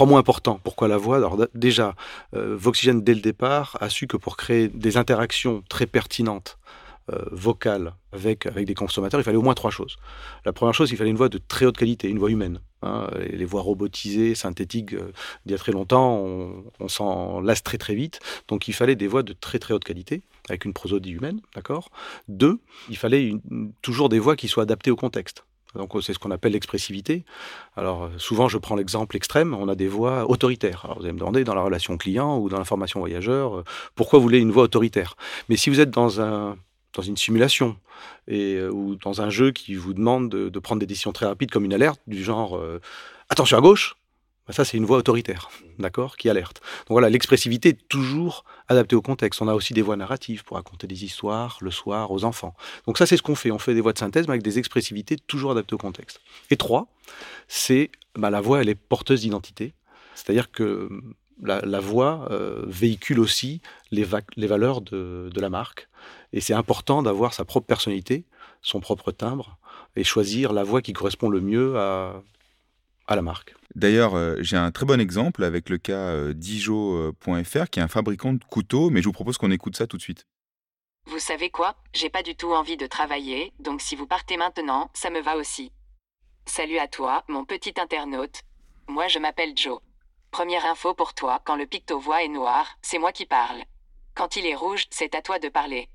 mots 0.05 0.17
importants. 0.17 0.59
Pourquoi 0.63 0.87
la 0.87 0.97
voix? 0.97 1.19
Déjà, 1.53 1.95
euh, 2.35 2.55
Voxygène, 2.57 3.01
dès 3.01 3.15
le 3.15 3.21
départ, 3.21 3.77
a 3.79 3.89
su 3.89 4.07
que 4.07 4.17
pour 4.17 4.37
créer 4.37 4.67
des 4.67 4.97
interactions 4.97 5.63
très 5.69 5.87
pertinentes, 5.87 6.57
euh, 7.11 7.25
vocales, 7.31 7.95
avec, 8.11 8.45
avec 8.45 8.65
des 8.65 8.75
consommateurs, 8.75 9.19
il 9.19 9.23
fallait 9.23 9.37
au 9.37 9.41
moins 9.41 9.55
trois 9.55 9.71
choses. 9.71 9.97
La 10.45 10.53
première 10.53 10.75
chose, 10.75 10.91
il 10.91 10.97
fallait 10.97 11.09
une 11.09 11.17
voix 11.17 11.29
de 11.29 11.39
très 11.39 11.65
haute 11.65 11.77
qualité, 11.77 12.07
une 12.07 12.19
voix 12.19 12.29
humaine. 12.29 12.59
Hein. 12.83 13.07
Les, 13.31 13.45
voix 13.45 13.61
robotisées, 13.61 14.35
synthétiques, 14.35 14.93
euh, 14.93 15.11
d'il 15.45 15.53
y 15.53 15.55
a 15.55 15.57
très 15.57 15.71
longtemps, 15.71 16.17
on, 16.17 16.63
on 16.79 16.87
s'en 16.87 17.41
lasse 17.41 17.63
très 17.63 17.77
très 17.79 17.95
vite. 17.95 18.19
Donc 18.47 18.67
il 18.67 18.73
fallait 18.73 18.95
des 18.95 19.07
voix 19.07 19.23
de 19.23 19.33
très 19.33 19.57
très 19.57 19.73
haute 19.73 19.83
qualité, 19.83 20.21
avec 20.49 20.65
une 20.65 20.73
prosodie 20.73 21.11
humaine, 21.11 21.41
d'accord? 21.55 21.89
Deux, 22.27 22.59
il 22.89 22.97
fallait 22.97 23.33
toujours 23.81 24.09
des 24.09 24.19
voix 24.19 24.35
qui 24.35 24.47
soient 24.47 24.63
adaptées 24.63 24.91
au 24.91 24.95
contexte. 24.95 25.45
Donc 25.75 25.91
c'est 26.01 26.13
ce 26.13 26.19
qu'on 26.19 26.31
appelle 26.31 26.53
l'expressivité. 26.53 27.25
Alors 27.75 28.05
euh, 28.05 28.09
souvent 28.17 28.47
je 28.47 28.57
prends 28.57 28.75
l'exemple 28.75 29.15
extrême, 29.15 29.53
on 29.53 29.67
a 29.69 29.75
des 29.75 29.87
voix 29.87 30.29
autoritaires. 30.29 30.81
Alors 30.83 30.97
vous 30.97 31.03
allez 31.03 31.13
me 31.13 31.19
demander 31.19 31.43
dans 31.43 31.53
la 31.53 31.61
relation 31.61 31.97
client 31.97 32.39
ou 32.39 32.49
dans 32.49 32.57
l'information 32.57 32.99
voyageur, 32.99 33.57
euh, 33.57 33.63
pourquoi 33.95 34.19
vous 34.19 34.23
voulez 34.23 34.39
une 34.39 34.51
voix 34.51 34.63
autoritaire? 34.63 35.15
Mais 35.47 35.57
si 35.57 35.69
vous 35.69 35.79
êtes 35.79 35.91
dans 35.91 36.21
un 36.21 36.57
dans 36.93 37.03
une 37.03 37.17
simulation 37.17 37.77
euh, 38.31 38.71
ou 38.71 38.95
dans 38.95 39.21
un 39.21 39.29
jeu 39.29 39.51
qui 39.51 39.75
vous 39.75 39.93
demande 39.93 40.29
de, 40.29 40.59
prendre 40.59 40.79
des 40.79 40.87
décisions 40.87 41.11
très 41.11 41.27
rapides 41.27 41.51
comme 41.51 41.65
une 41.65 41.73
alerte 41.73 42.01
du 42.07 42.23
genre 42.23 42.59
attention 43.29 43.57
à 43.57 43.61
gauche, 43.61 43.95
ça 44.51 44.65
c'est 44.65 44.77
une 44.77 44.85
voix 44.85 44.97
autoritaire, 44.97 45.49
d'accord, 45.77 46.17
qui 46.17 46.29
alerte. 46.29 46.61
Donc 46.87 46.95
voilà, 46.95 47.09
l'expressivité 47.09 47.69
est 47.69 47.87
toujours 47.87 48.45
adaptée 48.67 48.95
au 48.95 49.01
contexte. 49.01 49.41
On 49.41 49.47
a 49.47 49.53
aussi 49.53 49.73
des 49.73 49.81
voix 49.81 49.95
narratives 49.95 50.43
pour 50.43 50.57
raconter 50.57 50.87
des 50.87 51.03
histoires 51.03 51.57
le 51.61 51.71
soir 51.71 52.11
aux 52.11 52.23
enfants. 52.23 52.55
Donc 52.87 52.97
ça 52.97 53.05
c'est 53.05 53.17
ce 53.17 53.21
qu'on 53.21 53.35
fait, 53.35 53.51
on 53.51 53.59
fait 53.59 53.73
des 53.73 53.81
voix 53.81 53.93
de 53.93 53.99
synthèse 53.99 54.27
mais 54.27 54.33
avec 54.33 54.43
des 54.43 54.59
expressivités 54.59 55.17
toujours 55.17 55.51
adaptées 55.51 55.75
au 55.75 55.79
contexte. 55.79 56.21
Et 56.49 56.57
trois, 56.57 56.87
c'est 57.47 57.91
bah, 58.15 58.29
la 58.29 58.41
voix 58.41 58.61
elle 58.61 58.69
est 58.69 58.75
porteuse 58.75 59.21
d'identité, 59.21 59.73
c'est-à-dire 60.15 60.51
que 60.51 60.89
la, 61.41 61.79
voix 61.79 62.27
euh, 62.31 62.63
véhicule 62.67 63.19
aussi 63.19 63.61
les, 63.91 64.03
valeurs 64.03 64.81
de, 64.81 65.29
la 65.35 65.49
marque. 65.49 65.87
Et 66.33 66.41
c'est 66.41 66.53
important 66.53 67.01
d'avoir 67.01 67.33
sa 67.33 67.45
propre 67.45 67.67
personnalité, 67.67 68.25
son 68.61 68.79
propre 68.79 69.11
timbre, 69.11 69.57
et 69.95 70.03
choisir 70.03 70.53
la 70.53 70.63
voix 70.63 70.81
qui 70.81 70.93
correspond 70.93 71.29
le 71.29 71.41
mieux 71.41 71.77
à 71.77 72.21
la 73.07 73.21
marque. 73.21 73.55
D'ailleurs, 73.75 74.15
euh, 74.15 74.35
j'ai 74.39 74.57
un 74.57 74.71
très 74.71 74.85
bon 74.85 74.99
exemple 74.99 75.43
avec 75.43 75.69
le 75.69 75.77
cas 75.77 75.93
euh, 75.93 76.33
Dijo.fr, 76.33 77.69
qui 77.69 77.79
est 77.79 77.83
un 77.83 77.87
fabricant 77.87 78.33
de 78.33 78.43
couteaux, 78.43 78.89
mais 78.89 79.01
je 79.01 79.05
vous 79.05 79.13
propose 79.13 79.37
qu'on 79.37 79.51
écoute 79.51 79.75
ça 79.75 79.87
tout 79.87 79.97
de 79.97 80.01
suite. 80.01 80.25
Vous 81.05 81.19
savez 81.19 81.49
quoi? 81.49 81.75
J'ai 81.93 82.09
pas 82.09 82.23
du 82.23 82.35
tout 82.35 82.51
envie 82.51 82.77
de 82.77 82.87
travailler, 82.87 83.53
donc 83.59 83.81
si 83.81 83.95
vous 83.95 84.07
partez 84.07 84.37
maintenant, 84.37 84.89
ça 84.93 85.09
me 85.09 85.21
va 85.21 85.37
aussi. 85.37 85.71
Salut 86.45 86.77
à 86.77 86.87
toi, 86.87 87.23
mon 87.27 87.45
petit 87.45 87.73
internaute. 87.79 88.41
Moi 88.87 89.07
je 89.07 89.19
m'appelle 89.19 89.55
Joe. 89.55 89.79
Première 90.31 90.65
info 90.65 90.93
pour 90.93 91.13
toi, 91.13 91.41
quand 91.45 91.55
le 91.55 91.65
picto-voix 91.65 92.23
est 92.23 92.27
noir, 92.27 92.77
c'est 92.81 92.99
moi 92.99 93.11
qui 93.11 93.25
parle. 93.25 93.63
Quand 94.13 94.35
il 94.35 94.45
est 94.45 94.55
rouge, 94.55 94.85
c'est 94.89 95.15
à 95.15 95.21
toi 95.21 95.39
de 95.39 95.49
parler. 95.49 95.89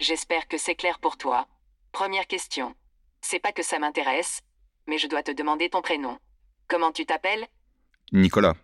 J'espère 0.00 0.46
que 0.46 0.58
c'est 0.58 0.74
clair 0.74 0.98
pour 0.98 1.16
toi. 1.16 1.48
Première 1.92 2.26
question. 2.26 2.74
C'est 3.20 3.40
pas 3.40 3.52
que 3.52 3.62
ça 3.62 3.78
m'intéresse, 3.78 4.40
mais 4.86 4.98
je 4.98 5.08
dois 5.08 5.22
te 5.22 5.32
demander 5.32 5.68
ton 5.68 5.82
prénom. 5.82 6.18
Comment 6.68 6.92
tu 6.92 7.06
t'appelles? 7.06 7.46
Nicolas. 8.12 8.54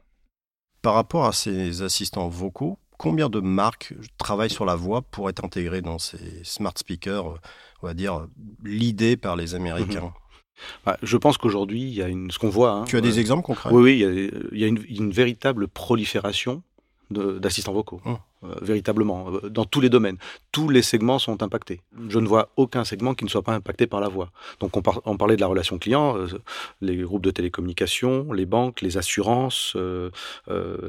Par 0.82 0.92
rapport 0.92 1.24
à 1.24 1.32
ces 1.32 1.80
assistants 1.80 2.28
vocaux, 2.28 2.78
combien 2.98 3.30
de 3.30 3.40
marques 3.40 3.94
travaillent 4.18 4.50
sur 4.50 4.66
la 4.66 4.74
voix 4.74 5.00
pour 5.00 5.30
être 5.30 5.42
intégrées 5.42 5.80
dans 5.80 5.98
ces 5.98 6.44
smart 6.44 6.74
speakers, 6.76 7.26
on 7.82 7.86
va 7.86 7.94
dire, 7.94 8.26
l'idée 8.62 9.16
par 9.16 9.36
les 9.36 9.54
Américains? 9.54 10.12
Bah, 10.84 10.98
je 11.02 11.16
pense 11.16 11.38
qu'aujourd'hui, 11.38 11.80
il 11.80 11.94
y 11.94 12.02
a 12.02 12.08
une, 12.08 12.30
ce 12.30 12.38
qu'on 12.38 12.50
voit. 12.50 12.72
Hein, 12.72 12.84
tu 12.84 12.96
as 12.96 13.00
des 13.00 13.18
exemples 13.18 13.42
concrets? 13.42 13.70
Oui, 13.72 13.82
oui, 13.82 14.46
il 14.52 14.58
y 14.58 14.64
a, 14.64 14.68
une, 14.68 15.10
véritable 15.10 15.66
prolifération 15.66 16.62
d'assistants 17.14 17.72
vocaux. 17.72 18.00
Hum. 18.04 18.18
Euh, 18.44 18.54
véritablement, 18.60 19.26
euh, 19.30 19.48
dans 19.48 19.64
tous 19.64 19.80
les 19.80 19.88
domaines. 19.88 20.18
Tous 20.52 20.68
les 20.68 20.82
segments 20.82 21.18
sont 21.18 21.42
impactés. 21.42 21.80
Je 22.08 22.18
ne 22.18 22.26
vois 22.26 22.50
aucun 22.56 22.84
segment 22.84 23.14
qui 23.14 23.24
ne 23.24 23.30
soit 23.30 23.42
pas 23.42 23.54
impacté 23.54 23.86
par 23.86 24.00
la 24.00 24.08
voix. 24.08 24.30
Donc 24.60 24.76
on, 24.76 25.16
parlait 25.16 25.36
de 25.36 25.40
la 25.40 25.46
relation 25.46 25.78
client, 25.78 26.16
euh, 26.16 26.26
les 26.80 26.96
groupes 26.96 27.22
de 27.22 27.30
télécommunications, 27.30 28.32
les 28.32 28.44
banques, 28.44 28.80
les 28.82 28.98
assurances, 28.98 29.76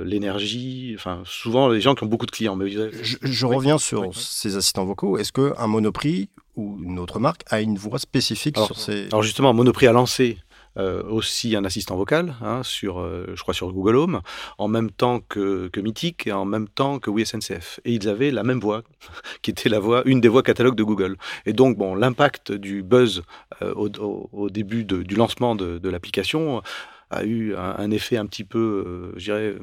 l'énergie, 0.04 0.94
enfin 0.96 1.22
souvent 1.26 1.70
les 1.70 1.82
gens 1.82 1.96
qui 1.96 2.04
ont 2.04 2.08
beaucoup 2.08 2.26
de 2.26 2.32
clients. 2.32 2.56
Mais... 2.56 2.70
Je, 2.70 3.46
reviens 3.46 3.78
sur 3.78 4.14
ces 4.16 4.58
assistants 4.58 4.86
vocaux. 4.86 5.18
Est-ce 5.18 5.32
qu'un 5.32 5.68
Monoprix 5.68 6.30
ou 6.56 6.78
une 6.82 7.00
autre 7.00 7.20
marque 7.20 7.44
a 7.50 7.62
une 7.62 7.78
voix 7.78 8.00
spécifique 8.00 8.58
sur 8.58 8.78
ces... 8.78 9.08
Alors 9.08 9.24
justement, 9.24 9.54
Monoprix 9.54 9.88
a 9.88 9.92
lancé 9.92 10.38
aussi 10.78 11.56
un 11.56 11.66
assistant 11.66 11.96
vocal 11.96 12.36
hein, 12.42 12.62
sur, 12.64 13.00
euh, 13.00 13.34
je 13.36 13.42
crois, 13.42 13.54
sur 13.54 13.72
Google 13.72 13.96
Home, 13.96 14.22
en 14.58 14.68
même 14.68 14.92
temps 14.92 15.20
que, 15.20 15.68
que 15.68 15.80
Mythic 15.80 16.28
et 16.28 16.32
en 16.32 16.46
même 16.46 16.68
temps 16.68 17.00
que 17.00 17.10
WeSNCF. 17.10 17.80
Et 17.86 17.94
ils 17.94 18.10
avaient 18.10 18.32
la 18.32 18.44
même 18.44 18.60
voix, 18.60 18.84
qui 19.42 19.52
était 19.52 19.70
la 19.70 19.80
voix, 19.80 20.04
une 20.06 20.22
des 20.22 20.28
voix 20.28 20.44
catalogue 20.44 20.76
de 20.76 20.84
Google. 20.84 21.18
Et 21.46 21.54
donc, 21.54 21.78
bon, 21.78 21.96
l'impact 21.96 22.52
du 22.52 22.84
buzz 22.84 23.24
euh, 23.62 23.74
au, 23.76 24.30
au, 24.32 24.50
début 24.50 24.84
du 24.84 25.16
lancement 25.16 25.56
de, 25.56 25.78
de 25.78 25.90
l'application 25.90 26.62
a 27.10 27.24
eu 27.24 27.56
un, 27.56 27.76
un, 27.78 27.92
effet 27.92 28.18
un 28.18 28.26
petit 28.26 28.44
peu, 28.44 29.14
je 29.16 29.26
dirais, 29.26 29.56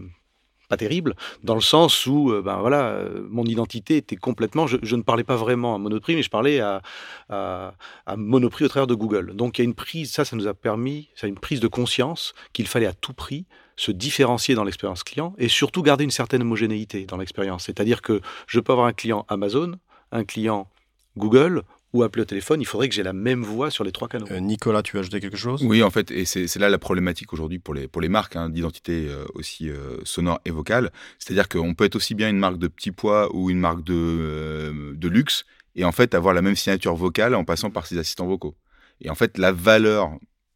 terrible, 0.76 1.14
dans 1.42 1.54
le 1.54 1.60
sens 1.60 2.06
où, 2.06 2.30
euh, 2.30 2.42
ben 2.42 2.58
voilà, 2.58 2.86
euh, 2.86 3.26
mon 3.30 3.44
identité 3.44 3.96
était 3.96 4.16
complètement. 4.16 4.66
Je, 4.66 4.96
ne 4.96 5.02
parlais 5.02 5.24
pas 5.24 5.36
vraiment 5.36 5.74
à 5.74 5.78
Monoprix, 5.78 6.14
mais 6.14 6.22
je 6.22 6.30
parlais 6.30 6.60
à, 6.60 6.82
à, 7.28 7.72
Monoprix 8.16 8.64
au 8.64 8.68
travers 8.68 8.86
de 8.86 8.94
Google. 8.94 9.34
Donc 9.34 9.58
il 9.58 9.62
y 9.62 9.64
a 9.64 9.66
une 9.66 9.74
prise, 9.74 10.12
ça, 10.12 10.24
ça 10.24 10.36
nous 10.36 10.46
a 10.46 10.54
permis, 10.54 11.08
ça 11.14 11.26
une 11.26 11.38
prise 11.38 11.60
de 11.60 11.68
conscience 11.68 12.34
qu'il 12.52 12.66
fallait 12.66 12.86
à 12.86 12.92
tout 12.92 13.14
prix 13.14 13.46
se 13.76 13.90
différencier 13.90 14.54
dans 14.54 14.64
l'expérience 14.64 15.02
client 15.02 15.34
et 15.38 15.48
surtout 15.48 15.82
garder 15.82 16.04
une 16.04 16.10
certaine 16.10 16.42
homogénéité 16.42 17.04
dans 17.06 17.16
l'expérience. 17.16 17.64
C'est-à-dire 17.64 18.02
que 18.02 18.20
je 18.46 18.60
peux 18.60 18.72
avoir 18.72 18.86
un 18.86 18.92
client 18.92 19.24
Amazon, 19.28 19.72
un 20.12 20.24
client 20.24 20.68
Google 21.16 21.62
ou 21.92 22.02
appeler 22.02 22.22
au 22.22 22.26
téléphone, 22.26 22.60
il 22.60 22.64
faudrait 22.64 22.88
que 22.88 22.94
j'ai 22.94 23.02
la 23.02 23.12
même 23.12 23.42
voix 23.42 23.70
sur 23.70 23.84
les 23.84 23.92
trois 23.92 24.08
canaux. 24.08 24.26
Euh, 24.30 24.40
Nicolas, 24.40 24.82
tu 24.82 24.96
veux 24.96 25.00
ajouter 25.00 25.20
quelque 25.20 25.36
chose? 25.36 25.62
Oui, 25.62 25.82
en 25.82 25.90
fait, 25.90 26.10
et 26.10 26.24
c'est 26.24 26.56
là 26.56 26.68
la 26.68 26.78
problématique 26.78 27.32
aujourd'hui 27.32 27.58
pour 27.58 27.74
les, 27.74 27.88
pour 27.88 28.00
les 28.00 28.08
marques 28.08 28.36
hein, 28.36 28.48
d'identité 28.48 29.06
euh, 29.08 29.24
aussi 29.34 29.68
euh, 29.68 29.98
sonore 30.04 30.40
et 30.44 30.50
vocale. 30.50 30.90
C'est-à-dire 31.18 31.48
qu'on 31.48 31.74
peut 31.74 31.84
être 31.84 31.96
aussi 31.96 32.14
bien 32.14 32.30
une 32.30 32.38
marque 32.38 32.58
de 32.58 32.68
petit 32.68 32.92
poids 32.92 33.34
ou 33.34 33.50
une 33.50 33.60
marque 33.60 33.84
de, 33.84 34.94
de 34.94 35.08
luxe, 35.08 35.44
et 35.76 35.84
en 35.84 35.92
fait 35.92 36.14
avoir 36.14 36.34
la 36.34 36.42
même 36.42 36.56
signature 36.56 36.94
vocale 36.94 37.34
en 37.34 37.44
passant 37.44 37.70
par 37.70 37.86
ses 37.86 37.98
assistants 37.98 38.26
vocaux. 38.26 38.56
Et 39.00 39.10
en 39.10 39.14
fait, 39.14 39.36
la 39.36 39.52
valeur 39.52 40.12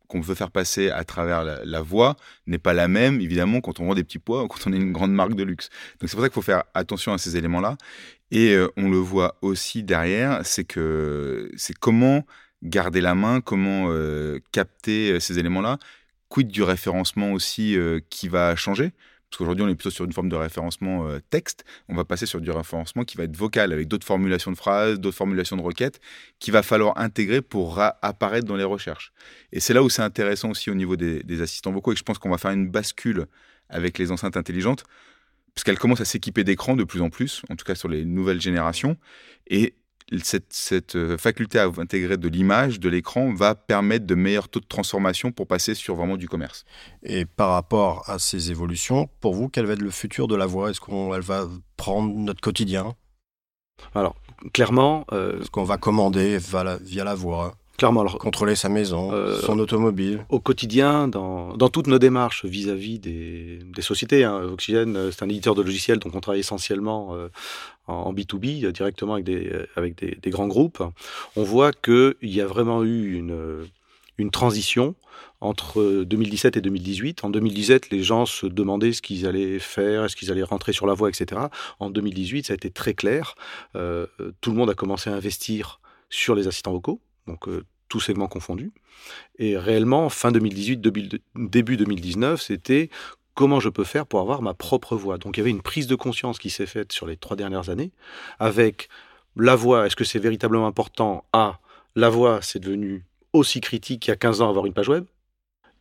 qu'on 0.07 0.21
veut 0.21 0.35
faire 0.35 0.51
passer 0.51 0.91
à 0.91 1.05
travers 1.05 1.43
la, 1.65 1.81
voix 1.83 2.17
n'est 2.47 2.59
pas 2.59 2.73
la 2.73 2.89
même, 2.89 3.21
évidemment, 3.21 3.61
quand 3.61 3.81
on 3.81 3.87
vend 3.87 3.95
des 3.95 4.05
petits 4.05 4.19
pois 4.19 4.45
ou 4.45 4.49
quand 4.49 4.67
on 4.67 4.73
est 4.73 4.77
une 4.77 4.93
grande 4.93 5.13
marque 5.13 5.35
de 5.35 5.43
luxe. 5.43 5.69
Donc 6.01 6.09
c'est 6.09 6.17
pour 6.17 6.23
ça 6.23 6.29
qu'il 6.29 6.35
faut 6.35 6.43
faire 6.43 6.65
attention 6.75 7.13
à 7.13 7.19
ces 7.19 7.37
éléments-là. 7.37 7.77
Et 8.31 8.55
euh, 8.55 8.69
on 8.77 8.89
le 8.89 8.99
voit 8.99 9.37
aussi 9.43 9.83
derrière, 9.83 10.45
c'est 10.45 10.65
que 10.65 11.51
c'est 11.57 11.77
comment 11.77 12.25
garder 12.63 13.01
la 13.01 13.15
main, 13.15 13.41
comment 13.41 13.87
euh, 13.91 14.41
capter 14.53 15.13
euh, 15.13 15.21
ces 15.21 15.39
éléments-là. 15.39 15.79
Quid 16.29 16.49
du 16.49 16.63
référencement 16.65 17.33
aussi 17.33 17.77
qui 18.11 18.27
va 18.27 18.57
changer? 18.57 18.91
Parce 19.31 19.39
qu'aujourd'hui, 19.39 19.65
on 19.65 19.69
est 19.69 19.77
plutôt 19.77 19.91
sur 19.91 20.05
une 20.05 20.13
forme 20.13 20.29
de 20.29 20.35
référencement 20.35 21.07
texte. 21.31 21.65
On 21.89 21.95
va 21.95 22.05
passer 22.05 22.27
sur 22.27 22.41
du 22.41 22.51
référencement 22.51 23.05
qui 23.05 23.17
va 23.17 23.23
être 23.23 23.37
vocal, 23.37 23.73
avec 23.73 23.87
d'autres 23.87 24.05
formulations 24.05 24.51
de 24.51 24.57
phrases, 24.57 24.99
d'autres 24.99 25.17
formulations 25.17 25.57
de 25.57 25.63
requêtes, 25.63 26.01
qu'il 26.41 26.53
va 26.53 26.65
falloir 26.65 26.99
intégrer 26.99 27.43
pour 27.43 27.79
apparaître 27.79 28.45
dans 28.45 28.57
les 28.57 28.65
recherches. 28.65 29.13
Et 29.53 29.61
c'est 29.61 29.73
là 29.73 29.85
où 29.85 29.89
c'est 29.89 30.03
intéressant 30.03 30.51
aussi 30.51 30.69
au 30.69 30.75
niveau 30.75 30.97
des, 30.97 31.41
assistants 31.41 31.71
vocaux, 31.71 31.93
et 31.93 31.97
je 31.97 32.03
pense 32.03 32.19
qu'on 32.19 32.31
va 32.31 32.39
faire 32.39 32.51
une 32.51 32.69
bascule 32.69 33.27
avec 33.69 33.99
les 33.99 34.11
enceintes 34.11 34.37
intelligentes, 34.37 34.83
puisqu'elles 35.57 35.79
commencent 35.79 36.03
à 36.03 36.05
s'équiper 36.05 36.45
d'écrans 36.45 36.77
de 36.77 36.85
plus 36.85 37.01
en 37.01 37.11
plus, 37.11 37.43
en 37.51 37.57
tout 37.57 37.65
cas 37.65 37.75
sur 37.75 37.89
les 37.89 38.05
nouvelles 38.05 38.41
générations. 38.41 38.97
Et 39.49 39.75
cette, 40.23 40.95
euh, 40.95 41.19
faculté 41.19 41.59
à 41.59 41.69
intégrer 41.79 42.17
de 42.17 42.29
l'image, 42.29 42.79
de 42.79 42.89
l'écran, 42.89 43.33
va 43.35 43.55
permettre 43.55 44.07
de 44.07 44.15
meilleurs 44.15 44.49
taux 44.49 44.61
de 44.61 44.67
transformation 44.67 45.33
pour 45.33 45.49
passer 45.49 45.75
sur 45.75 45.97
vraiment 45.97 46.17
du 46.17 46.29
commerce. 46.29 46.65
Et 47.03 47.25
par 47.25 47.51
rapport 47.51 48.09
à 48.09 48.19
ces 48.19 48.51
évolutions, 48.51 49.09
pour 49.21 49.35
vous, 49.35 49.49
quel 49.49 49.67
va 49.67 49.73
être 49.73 49.83
le 49.83 49.91
futur 49.91 50.29
de 50.29 50.37
la 50.37 50.47
voix? 50.47 50.71
Est-ce 50.71 50.81
qu'elle 50.81 51.23
va 51.23 51.49
prendre 51.77 52.15
notre 52.15 52.41
quotidien? 52.41 52.95
Alors, 53.95 54.15
clairement... 54.53 55.05
Euh, 55.13 55.41
Est-ce 55.41 55.51
qu'on 55.51 55.65
va 55.65 55.79
commander 55.79 56.39
via 56.39 57.05
la, 57.05 57.15
voix? 57.15 57.57
Clairement, 57.79 58.01
alors, 58.01 58.19
contrôler 58.19 58.55
sa 58.55 58.69
maison, 58.69 59.13
euh, 59.13 59.39
son 59.41 59.59
automobile. 59.59 60.25
Au 60.31 60.41
quotidien, 60.41 61.09
dans, 61.09 61.57
dans 61.57 61.69
toutes 61.69 61.89
nos 61.89 61.99
démarches 61.99 62.45
vis-à-vis 62.45 62.99
des, 62.99 63.59
des, 63.63 63.83
sociétés, 63.83 64.25
hein, 64.25 64.41
Oxygène, 64.43 65.11
c'est 65.13 65.23
un 65.23 65.29
éditeur 65.29 65.55
de 65.55 65.63
logiciels, 65.63 65.99
donc 65.99 66.15
on 66.15 66.21
travaille 66.21 66.41
essentiellement 66.41 67.15
en 67.87 68.13
B2B 68.13 68.65
euh, 68.65 68.73
directement 68.73 69.15
avec 69.15 69.25
des, 69.25 69.49
euh, 69.53 69.67
avec 69.77 69.97
des, 69.99 70.17
des 70.21 70.31
grands 70.31 70.49
groupes, 70.49 70.83
on 71.37 71.43
voit 71.43 71.73
qu'il 71.73 72.15
y 72.23 72.41
a 72.41 72.47
vraiment 72.47 72.83
eu 72.83 73.15
une, 73.15 73.67
une 74.19 74.31
transition 74.31 74.95
entre 75.41 76.05
2017 76.05 76.57
et 76.57 76.61
2018. 76.61 77.25
En 77.25 77.31
2017, 77.31 77.91
les 77.91 78.03
gens 78.03 78.27
se 78.27 78.47
demandaient 78.47 78.93
ce 78.93 79.03
qu'ils 79.03 79.27
allaient 79.27 79.59
faire, 79.59 80.05
est-ce 80.05 80.17
qu'ils 80.17 80.31
allaient 80.31 80.43
rentrer 80.43 80.73
sur 80.73 80.87
la 80.87 80.95
voie, 80.95 81.09
etc. 81.09 81.43
En 81.79 81.91
2018, 81.91 82.47
ça 82.47 82.53
a 82.53 82.57
été 82.57 82.71
très 82.71 82.95
clair. 82.95 83.35
Euh, 83.75 84.07
tout 84.41 84.51
le 84.51 84.57
monde 84.57 84.71
a 84.71 84.75
commencé 84.75 85.11
à 85.11 85.15
investir 85.15 85.81
sur 86.09 86.35
les 86.35 86.47
assistants 86.47 86.73
vocaux, 86.73 87.01
donc 87.27 87.49
euh, 87.49 87.65
tous 87.89 88.01
segments 88.01 88.29
confondus. 88.29 88.73
Et 89.39 89.57
réellement, 89.57 90.09
fin 90.09 90.33
2018, 90.33 90.81
début 91.37 91.77
2019, 91.77 92.41
c'était 92.41 92.91
comment 93.35 93.61
je 93.61 93.69
peux 93.69 93.85
faire 93.85 94.07
pour 94.07 94.21
avoir 94.21 94.43
ma 94.43 94.55
propre 94.55 94.97
voix. 94.97 95.19
Donc 95.19 95.37
il 95.37 95.41
y 95.41 95.43
avait 95.43 95.51
une 95.51 95.63
prise 95.63 95.87
de 95.87 95.95
conscience 95.95 96.39
qui 96.39 96.51
s'est 96.51 96.67
faite 96.67 96.93
sur 96.93 97.07
les 97.07 97.17
trois 97.17 97.37
dernières 97.37 97.69
années, 97.69 97.93
avec 98.39 98.89
la 99.37 99.55
voix, 99.55 99.87
est-ce 99.87 99.97
que 99.97 100.05
c'est 100.05 100.19
véritablement 100.19 100.67
important? 100.67 101.25
À, 101.33 101.61
la 101.95 102.09
voix, 102.09 102.41
c'est 102.43 102.59
devenu 102.59 103.05
aussi 103.33 103.61
critique 103.61 104.03
qu'il 104.03 104.11
y 104.11 104.13
a 104.13 104.17
15 104.17 104.41
ans 104.41 104.49
avoir 104.49 104.67
une 104.67 104.73
page 104.73 104.89
web. 104.89 105.05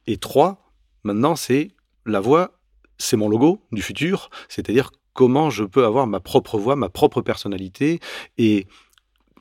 Et 0.08 0.18
trois, 0.18 0.72
maintenant, 1.04 1.36
c'est 1.36 1.72
la 2.06 2.20
voix, 2.20 2.60
c'est 2.98 3.18
mon 3.18 3.30
logo 3.30 3.62
du 3.72 3.82
futur, 3.82 4.30
c'est-à-dire 4.50 4.92
comment 5.14 5.50
je 5.50 5.64
peux 5.64 5.86
avoir 5.86 6.08
ma 6.08 6.20
propre 6.20 6.58
voix, 6.58 6.76
ma 6.76 6.90
propre 6.90 7.22
personnalité 7.22 8.00
et 8.38 8.68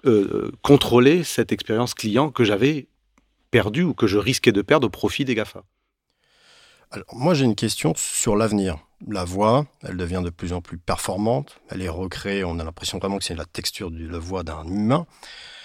euh, 0.07 0.53
contrôler 0.62 1.25
cette 1.25 1.53
expérience 1.53 1.95
client 1.95 2.31
que 2.31 2.45
j'avais 2.45 2.88
perdue 3.51 3.83
ou 3.83 3.95
que 3.95 4.07
je 4.07 4.19
risquais 4.19 4.53
de 4.53 4.62
perdre 4.62 4.87
au 4.87 4.90
profit 4.90 5.25
des 5.25 5.35
GAFA 5.35 5.62
moi, 7.12 7.35
j'ai 7.35 7.45
une 7.45 7.55
question 7.55 7.93
sur 7.97 8.37
l'avenir. 8.37 8.79
La 9.07 9.25
voix, 9.25 9.67
elle 9.83 9.97
devient 9.97 10.23
de 10.25 10.31
plus 10.31 10.53
en 10.53 10.61
plus 10.61 10.79
performante, 10.79 11.61
elle 11.69 11.83
est 11.83 11.88
recréée, 11.88 12.45
on 12.45 12.59
a 12.59 12.64
l'impression 12.64 12.99
vraiment 12.99 13.19
que 13.19 13.25
c'est 13.25 13.35
la 13.35 13.45
texture 13.45 13.90
de 13.90 14.07
la 14.07 14.19
voix 14.19 14.43
d'un 14.43 14.64
humain. 14.64 15.07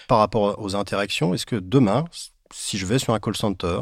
Par 0.07 0.17
rapport 0.17 0.59
aux 0.59 0.75
interactions, 0.75 1.33
est-ce 1.33 1.45
que 1.45 1.55
demain, 1.55 2.05
si 2.51 2.77
je 2.77 2.85
vais 2.85 2.99
sur 2.99 3.13
un 3.13 3.19
call 3.19 3.35
center, 3.35 3.81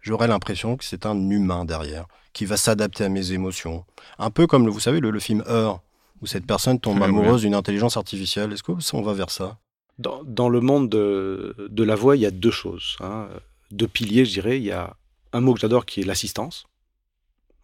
j'aurai 0.00 0.28
l'impression 0.28 0.76
que 0.76 0.84
c'est 0.84 1.06
un 1.06 1.30
humain 1.30 1.64
derrière, 1.64 2.06
qui 2.32 2.46
va 2.46 2.56
s'adapter 2.56 3.04
à 3.04 3.08
mes 3.08 3.32
émotions? 3.32 3.84
Un 4.18 4.30
peu 4.30 4.46
comme, 4.46 4.68
vous 4.68 4.80
savez, 4.80 5.00
le, 5.00 5.20
film 5.20 5.42
Heure, 5.46 5.82
où 6.20 6.26
cette 6.26 6.46
personne 6.46 6.80
tombe 6.80 7.02
amoureuse 7.02 7.42
d'une 7.42 7.54
intelligence 7.54 7.96
artificielle. 7.96 8.52
Est-ce 8.52 8.62
qu'on 8.62 9.02
va 9.02 9.12
vers 9.12 9.30
ça? 9.30 9.58
Dans, 9.98 10.48
le 10.48 10.60
monde 10.60 10.88
de, 10.88 11.82
la 11.82 11.94
voix, 11.94 12.16
il 12.16 12.22
y 12.22 12.26
a 12.26 12.30
deux 12.30 12.50
choses. 12.50 12.96
Hein. 13.00 13.28
Deux 13.70 13.88
piliers, 13.88 14.24
je 14.24 14.32
dirais. 14.32 14.58
Il 14.58 14.64
y 14.64 14.72
a 14.72 14.96
un 15.32 15.40
mot 15.40 15.54
que 15.54 15.60
j'adore 15.60 15.86
qui 15.86 16.00
est 16.00 16.04
l'assistance. 16.04 16.66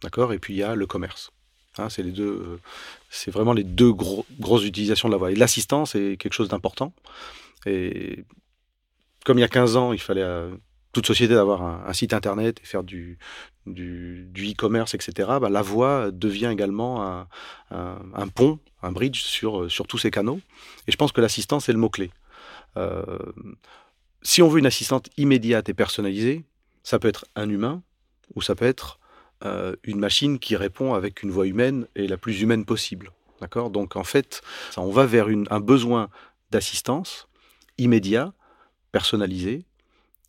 D'accord? 0.03 0.33
Et 0.33 0.39
puis 0.39 0.55
il 0.55 0.59
y 0.59 0.63
a 0.63 0.75
le 0.75 0.87
commerce. 0.87 1.31
Hein, 1.79 1.89
c'est 1.89 2.03
les 2.03 2.11
deux, 2.11 2.25
euh, 2.25 2.61
c'est 3.11 3.31
vraiment 3.31 3.53
les 3.53 3.65
deux 3.65 3.93
grosses 3.93 4.65
utilisations 4.65 5.09
de 5.09 5.15
la 5.15 5.19
voix. 5.19 5.31
Et 5.31 5.37
l'assistance 5.37 5.95
est 5.95 6.17
quelque 6.17 6.33
chose 6.33 6.49
d'important. 6.49 6.93
Et 7.67 8.25
comme 9.25 9.39
il 9.39 9.43
y 9.43 9.45
a 9.45 9.49
15 9.49 9.77
ans, 9.77 9.93
il 9.93 10.01
fallait 10.01 10.23
à 10.23 10.49
toute 10.93 11.07
société 11.07 11.35
d'avoir 11.35 11.63
un, 11.63 11.93
site 11.93 12.13
internet 12.13 12.61
et 12.63 12.67
faire 12.67 12.83
du, 12.83 13.19
du, 13.67 14.29
e-commerce, 14.37 14.95
etc. 14.95 15.29
Bah, 15.41 15.49
la 15.49 15.63
voix 15.63 16.11
devient 16.11 16.49
également 16.53 17.05
un, 17.07 17.29
un, 17.71 18.29
pont, 18.29 18.59
un 18.83 18.91
bridge 18.91 19.23
sur, 19.23 19.71
sur 19.71 19.87
tous 19.87 19.99
ces 19.99 20.11
canaux. 20.11 20.41
Et 20.87 20.93
je 20.93 20.97
pense 20.97 21.13
que 21.13 21.21
l'assistance 21.21 21.69
est 21.69 21.73
le 21.73 21.79
mot-clé. 21.79 22.11
Euh, 22.77 23.19
si 24.23 24.43
on 24.43 24.49
veut 24.49 24.59
une 24.59 24.67
assistante 24.67 25.09
immédiate 25.17 25.69
et 25.69 25.75
personnalisée, 25.75 26.45
ça 26.83 26.99
peut 26.99 27.09
être 27.09 27.25
un 27.37 27.49
humain 27.49 27.83
ou 28.35 28.43
ça 28.43 28.55
peut 28.55 28.67
être 28.67 28.99
euh, 29.45 29.75
une 29.85 29.99
machine 29.99 30.39
qui 30.39 30.57
répond 30.57 30.95
avec 30.95 31.23
une 31.23 31.31
voix 31.31 31.47
humaine 31.47 31.87
et 31.97 32.07
la 32.07 32.17
plus 32.17 32.43
humaine 32.43 32.65
possible. 32.65 33.13
D'accord? 33.41 33.71
Donc 33.71 33.97
en 33.97 34.05
fait, 34.05 34.43
on 34.77 34.91
va 34.91 35.07
vers 35.07 35.29
un 35.29 35.61
besoin 35.61 36.11
d'assistance 36.51 37.29
immédiat, 37.79 38.35
personnalisé. 38.93 39.65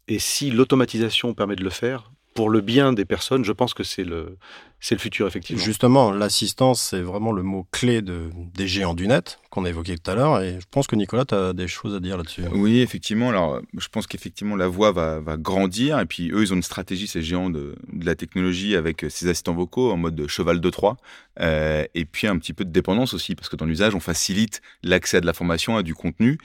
Et 0.07 0.19
si 0.19 0.51
l'automatisation 0.51 1.33
permet 1.33 1.55
de 1.55 1.63
le 1.63 1.69
faire, 1.69 2.11
pour 2.33 2.49
le 2.49 2.61
bien 2.61 2.93
des 2.93 3.05
personnes, 3.05 3.43
je 3.43 3.51
pense 3.51 3.73
que 3.73 3.83
c'est 3.83 4.03
le, 4.03 4.37
c'est 4.79 4.95
le 4.95 4.99
futur, 4.99 5.27
effectivement. 5.27 5.61
Justement, 5.61 6.11
l'assistance, 6.11 6.81
c'est 6.81 7.01
vraiment 7.01 7.33
le 7.33 7.43
mot 7.43 7.67
clé 7.71 8.01
de, 8.01 8.29
des 8.55 8.67
géants 8.67 8.93
du 8.93 9.07
net 9.07 9.39
qu'on 9.49 9.65
a 9.65 9.69
évoqué 9.69 9.97
tout 9.97 10.09
à 10.09 10.15
l'heure. 10.15 10.41
Et 10.41 10.59
je 10.61 10.65
pense 10.71 10.87
que 10.87 10.95
Nicolas, 10.95 11.25
tu 11.25 11.35
as 11.35 11.51
des 11.51 11.67
choses 11.67 11.93
à 11.93 11.99
dire 11.99 12.17
là-dessus. 12.17 12.43
Oui, 12.53 12.79
effectivement. 12.79 13.29
Alors, 13.29 13.59
je 13.77 13.87
pense 13.89 14.07
qu'effectivement, 14.07 14.55
la 14.55 14.69
voix 14.69 14.93
va, 14.93 15.19
va, 15.19 15.35
grandir. 15.35 15.99
Et 15.99 16.05
puis, 16.05 16.31
eux, 16.31 16.41
ils 16.41 16.53
ont 16.53 16.55
une 16.55 16.63
stratégie, 16.63 17.07
ces 17.07 17.21
géants 17.21 17.49
de, 17.49 17.75
de 17.91 18.05
la 18.05 18.15
technologie, 18.15 18.75
avec 18.77 19.05
ces 19.09 19.27
assistants 19.27 19.53
vocaux 19.53 19.91
en 19.91 19.97
mode 19.97 20.25
cheval 20.27 20.61
de 20.61 20.69
Troie. 20.69 20.95
Euh, 21.41 21.83
et 21.95 22.05
puis, 22.05 22.27
un 22.27 22.37
petit 22.37 22.53
peu 22.53 22.63
de 22.63 22.71
dépendance 22.71 23.13
aussi, 23.13 23.35
parce 23.35 23.49
que 23.49 23.57
dans 23.57 23.65
l'usage, 23.65 23.93
on 23.93 23.99
facilite 23.99 24.61
l'accès 24.83 25.17
à 25.17 25.21
de 25.21 25.25
la 25.25 25.33
formation, 25.33 25.75
à 25.75 25.83
du 25.83 25.95
contenu. 25.95 26.37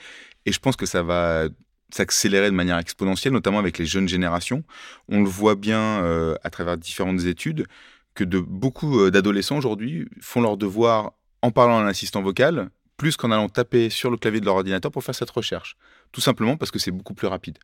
Et 0.45 0.51
je 0.51 0.59
pense 0.59 0.75
que 0.75 0.85
ça 0.85 1.01
va 1.01 1.47
s'accélérer 1.89 2.49
de 2.49 2.55
manière 2.55 2.77
exponentielle, 2.77 3.33
notamment 3.33 3.59
avec 3.59 3.77
les 3.77 3.85
jeunes 3.85 4.07
générations. 4.07 4.63
On 5.09 5.21
le 5.21 5.29
voit 5.29 5.55
bien 5.55 6.03
euh, 6.03 6.35
à 6.43 6.49
travers 6.49 6.77
différentes 6.77 7.23
études 7.25 7.65
que 8.13 8.23
de 8.23 8.39
beaucoup 8.39 8.99
euh, 8.99 9.11
d'adolescents 9.11 9.57
aujourd'hui 9.57 10.07
font 10.21 10.41
leur 10.41 10.57
devoir 10.57 11.13
en 11.41 11.51
parlant 11.51 11.79
à 11.79 11.83
un 11.83 11.87
assistant 11.87 12.21
vocal, 12.21 12.69
plus 12.97 13.15
qu'en 13.15 13.31
allant 13.31 13.47
taper 13.47 13.89
sur 13.89 14.09
le 14.09 14.17
clavier 14.17 14.39
de 14.39 14.45
leur 14.45 14.55
ordinateur 14.55 14.91
pour 14.91 15.03
faire 15.03 15.15
cette 15.15 15.29
recherche. 15.29 15.77
Tout 16.11 16.21
simplement 16.21 16.57
parce 16.57 16.71
que 16.71 16.79
c'est 16.79 16.91
beaucoup 16.91 17.13
plus 17.13 17.27
rapide. 17.27 17.59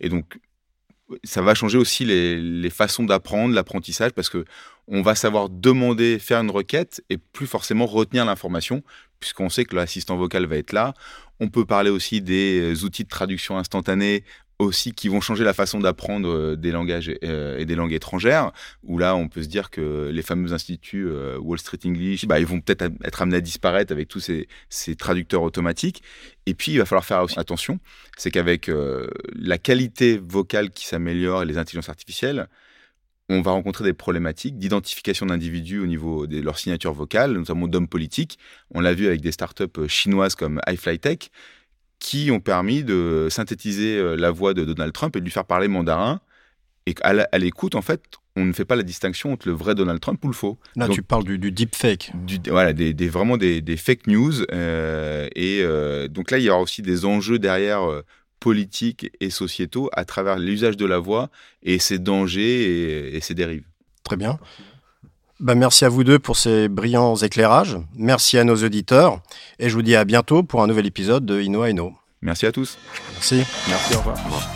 Et 0.00 0.08
donc, 0.08 0.38
ça 1.24 1.42
va 1.42 1.54
changer 1.54 1.78
aussi 1.78 2.04
les, 2.04 2.40
les 2.40 2.70
façons 2.70 3.04
d'apprendre, 3.04 3.54
l'apprentissage, 3.54 4.12
parce 4.12 4.28
que 4.28 4.44
on 4.88 5.02
va 5.02 5.14
savoir 5.14 5.48
demander, 5.48 6.18
faire 6.18 6.40
une 6.40 6.50
requête 6.50 7.02
et 7.10 7.18
plus 7.18 7.46
forcément 7.46 7.86
retenir 7.86 8.24
l'information, 8.24 8.82
puisqu'on 9.20 9.48
sait 9.48 9.64
que 9.64 9.74
l'assistant 9.74 10.16
vocal 10.16 10.46
va 10.46 10.56
être 10.56 10.72
là. 10.72 10.94
On 11.40 11.48
peut 11.48 11.64
parler 11.64 11.90
aussi 11.90 12.20
des 12.20 12.60
euh, 12.60 12.84
outils 12.84 13.04
de 13.04 13.08
traduction 13.08 13.58
instantanée 13.58 14.24
aussi 14.58 14.92
qui 14.92 15.08
vont 15.08 15.20
changer 15.20 15.44
la 15.44 15.52
façon 15.52 15.80
d'apprendre 15.80 16.28
euh, 16.28 16.56
des 16.56 16.70
langages 16.70 17.12
euh, 17.24 17.58
et 17.58 17.64
des 17.64 17.74
langues 17.74 17.92
étrangères, 17.92 18.52
où 18.82 18.98
là 18.98 19.14
on 19.16 19.28
peut 19.28 19.42
se 19.42 19.48
dire 19.48 19.70
que 19.70 20.10
les 20.12 20.22
fameux 20.22 20.52
instituts 20.52 21.08
Wall 21.38 21.58
Street 21.58 21.78
English, 21.84 22.26
bah, 22.26 22.40
ils 22.40 22.46
vont 22.46 22.60
peut-être 22.60 22.90
être 23.04 23.22
amenés 23.22 23.36
à 23.36 23.40
disparaître 23.40 23.92
avec 23.92 24.08
tous 24.08 24.20
ces, 24.20 24.96
traducteurs 24.96 25.42
automatiques. 25.42 26.02
Et 26.46 26.54
puis 26.54 26.72
il 26.72 26.78
va 26.78 26.84
falloir 26.84 27.04
faire 27.04 27.22
aussi 27.22 27.38
attention, 27.38 27.80
c'est 28.16 28.30
qu'avec 28.30 28.70
la 29.34 29.58
qualité 29.58 30.20
vocale 30.22 30.70
qui 30.70 30.86
s'améliore 30.86 31.42
et 31.42 31.46
les 31.46 31.58
intelligences 31.58 31.88
artificielles, 31.88 32.48
on 33.28 33.42
va 33.42 33.50
rencontrer 33.50 33.84
des 33.84 33.92
problématiques 33.92 34.58
d'identification 34.58 35.26
d'individus 35.26 35.80
au 35.80 35.86
niveau 35.86 36.26
de 36.26 36.40
leur 36.40 36.58
signature 36.58 36.92
vocale, 36.92 37.32
notamment 37.32 37.66
d'hommes 37.66 37.88
politiques. 37.88 38.38
On 38.72 38.80
l'a 38.80 38.94
vu 38.94 39.06
avec 39.06 39.20
des 39.20 39.32
startups 39.32 39.64
euh, 39.78 39.88
chinoises 39.88 40.34
comme 40.34 40.60
iFlyTech, 40.68 41.30
qui 41.98 42.30
ont 42.30 42.40
permis 42.40 42.84
de 42.84 43.28
synthétiser 43.30 43.96
euh, 43.96 44.16
la 44.16 44.30
voix 44.30 44.54
de 44.54 44.64
Donald 44.64 44.92
Trump 44.92 45.16
et 45.16 45.20
de 45.20 45.24
lui 45.24 45.32
faire 45.32 45.44
parler 45.46 45.68
mandarin. 45.68 46.20
Et 46.88 46.94
à 47.02 47.38
l'écoute, 47.38 47.74
en 47.74 47.82
fait, 47.82 48.00
on 48.36 48.44
ne 48.44 48.52
fait 48.52 48.64
pas 48.64 48.76
la 48.76 48.84
distinction 48.84 49.32
entre 49.32 49.48
le 49.48 49.54
vrai 49.54 49.74
Donald 49.74 49.98
Trump 49.98 50.24
ou 50.24 50.28
le 50.28 50.34
faux. 50.34 50.56
Là, 50.76 50.88
tu 50.88 51.02
parles 51.02 51.24
du, 51.24 51.36
du 51.36 51.50
deepfake. 51.50 52.12
Du, 52.14 52.38
voilà, 52.48 52.72
des, 52.72 53.08
vraiment 53.08 53.36
des, 53.36 53.76
fake 53.76 54.06
news. 54.06 54.42
Euh, 54.52 55.28
et 55.34 55.64
donc 56.08 56.30
là, 56.30 56.38
il 56.38 56.44
y 56.44 56.50
aura 56.50 56.60
aussi 56.60 56.82
des 56.82 57.04
enjeux 57.04 57.40
derrière 57.40 57.80
politiques 58.38 59.10
et 59.18 59.30
sociétaux 59.30 59.90
à 59.92 60.04
travers 60.04 60.38
l'usage 60.38 60.76
de 60.76 60.86
la 60.86 60.98
voix 60.98 61.30
et 61.64 61.80
ses 61.80 61.98
dangers 61.98 63.16
et, 63.16 63.20
ses 63.20 63.34
dérives. 63.34 63.66
Très 64.04 64.16
bien. 64.16 64.38
Ben, 65.38 65.54
merci 65.54 65.84
à 65.84 65.90
vous 65.90 66.02
deux 66.02 66.18
pour 66.18 66.36
ces 66.36 66.68
brillants 66.68 67.14
éclairages. 67.16 67.76
Merci 67.94 68.38
à 68.38 68.44
nos 68.44 68.56
auditeurs. 68.56 69.20
Et 69.58 69.68
je 69.68 69.74
vous 69.74 69.82
dis 69.82 69.94
à 69.94 70.04
bientôt 70.06 70.42
pour 70.42 70.62
un 70.62 70.66
nouvel 70.66 70.86
épisode 70.86 71.26
de 71.26 71.42
Inno 71.42 71.64
Inno. 71.64 71.92
Merci 72.22 72.46
à 72.46 72.52
tous. 72.52 72.78
Merci. 73.12 73.44
Merci, 73.68 73.94
au 73.94 73.98
revoir. 73.98 74.16
Au 74.18 74.24
revoir. 74.24 74.48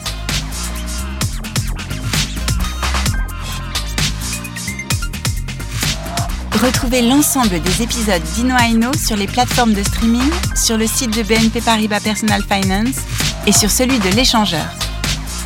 Retrouvez 6.62 7.02
l'ensemble 7.02 7.60
des 7.60 7.82
épisodes 7.82 8.22
d'Inno 8.34 8.54
Aino 8.56 8.92
sur 8.94 9.16
les 9.16 9.26
plateformes 9.26 9.72
de 9.72 9.82
streaming, 9.82 10.30
sur 10.54 10.76
le 10.76 10.86
site 10.86 11.16
de 11.16 11.22
BNP 11.22 11.60
Paribas 11.60 12.00
Personal 12.00 12.42
Finance 12.42 12.96
et 13.46 13.52
sur 13.52 13.70
celui 13.70 13.98
de 13.98 14.08
l'échangeur. 14.16 14.66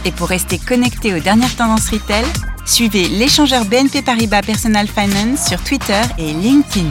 Et 0.04 0.12
pour 0.12 0.28
rester 0.28 0.58
connecté 0.58 1.14
aux 1.14 1.20
dernières 1.20 1.54
tendances 1.54 1.88
retail, 1.90 2.24
Suivez 2.64 3.08
l'échangeur 3.08 3.64
BNP 3.64 4.02
Paribas 4.02 4.42
Personal 4.42 4.86
Finance 4.88 5.48
sur 5.48 5.62
Twitter 5.62 6.00
et 6.18 6.32
LinkedIn. 6.32 6.90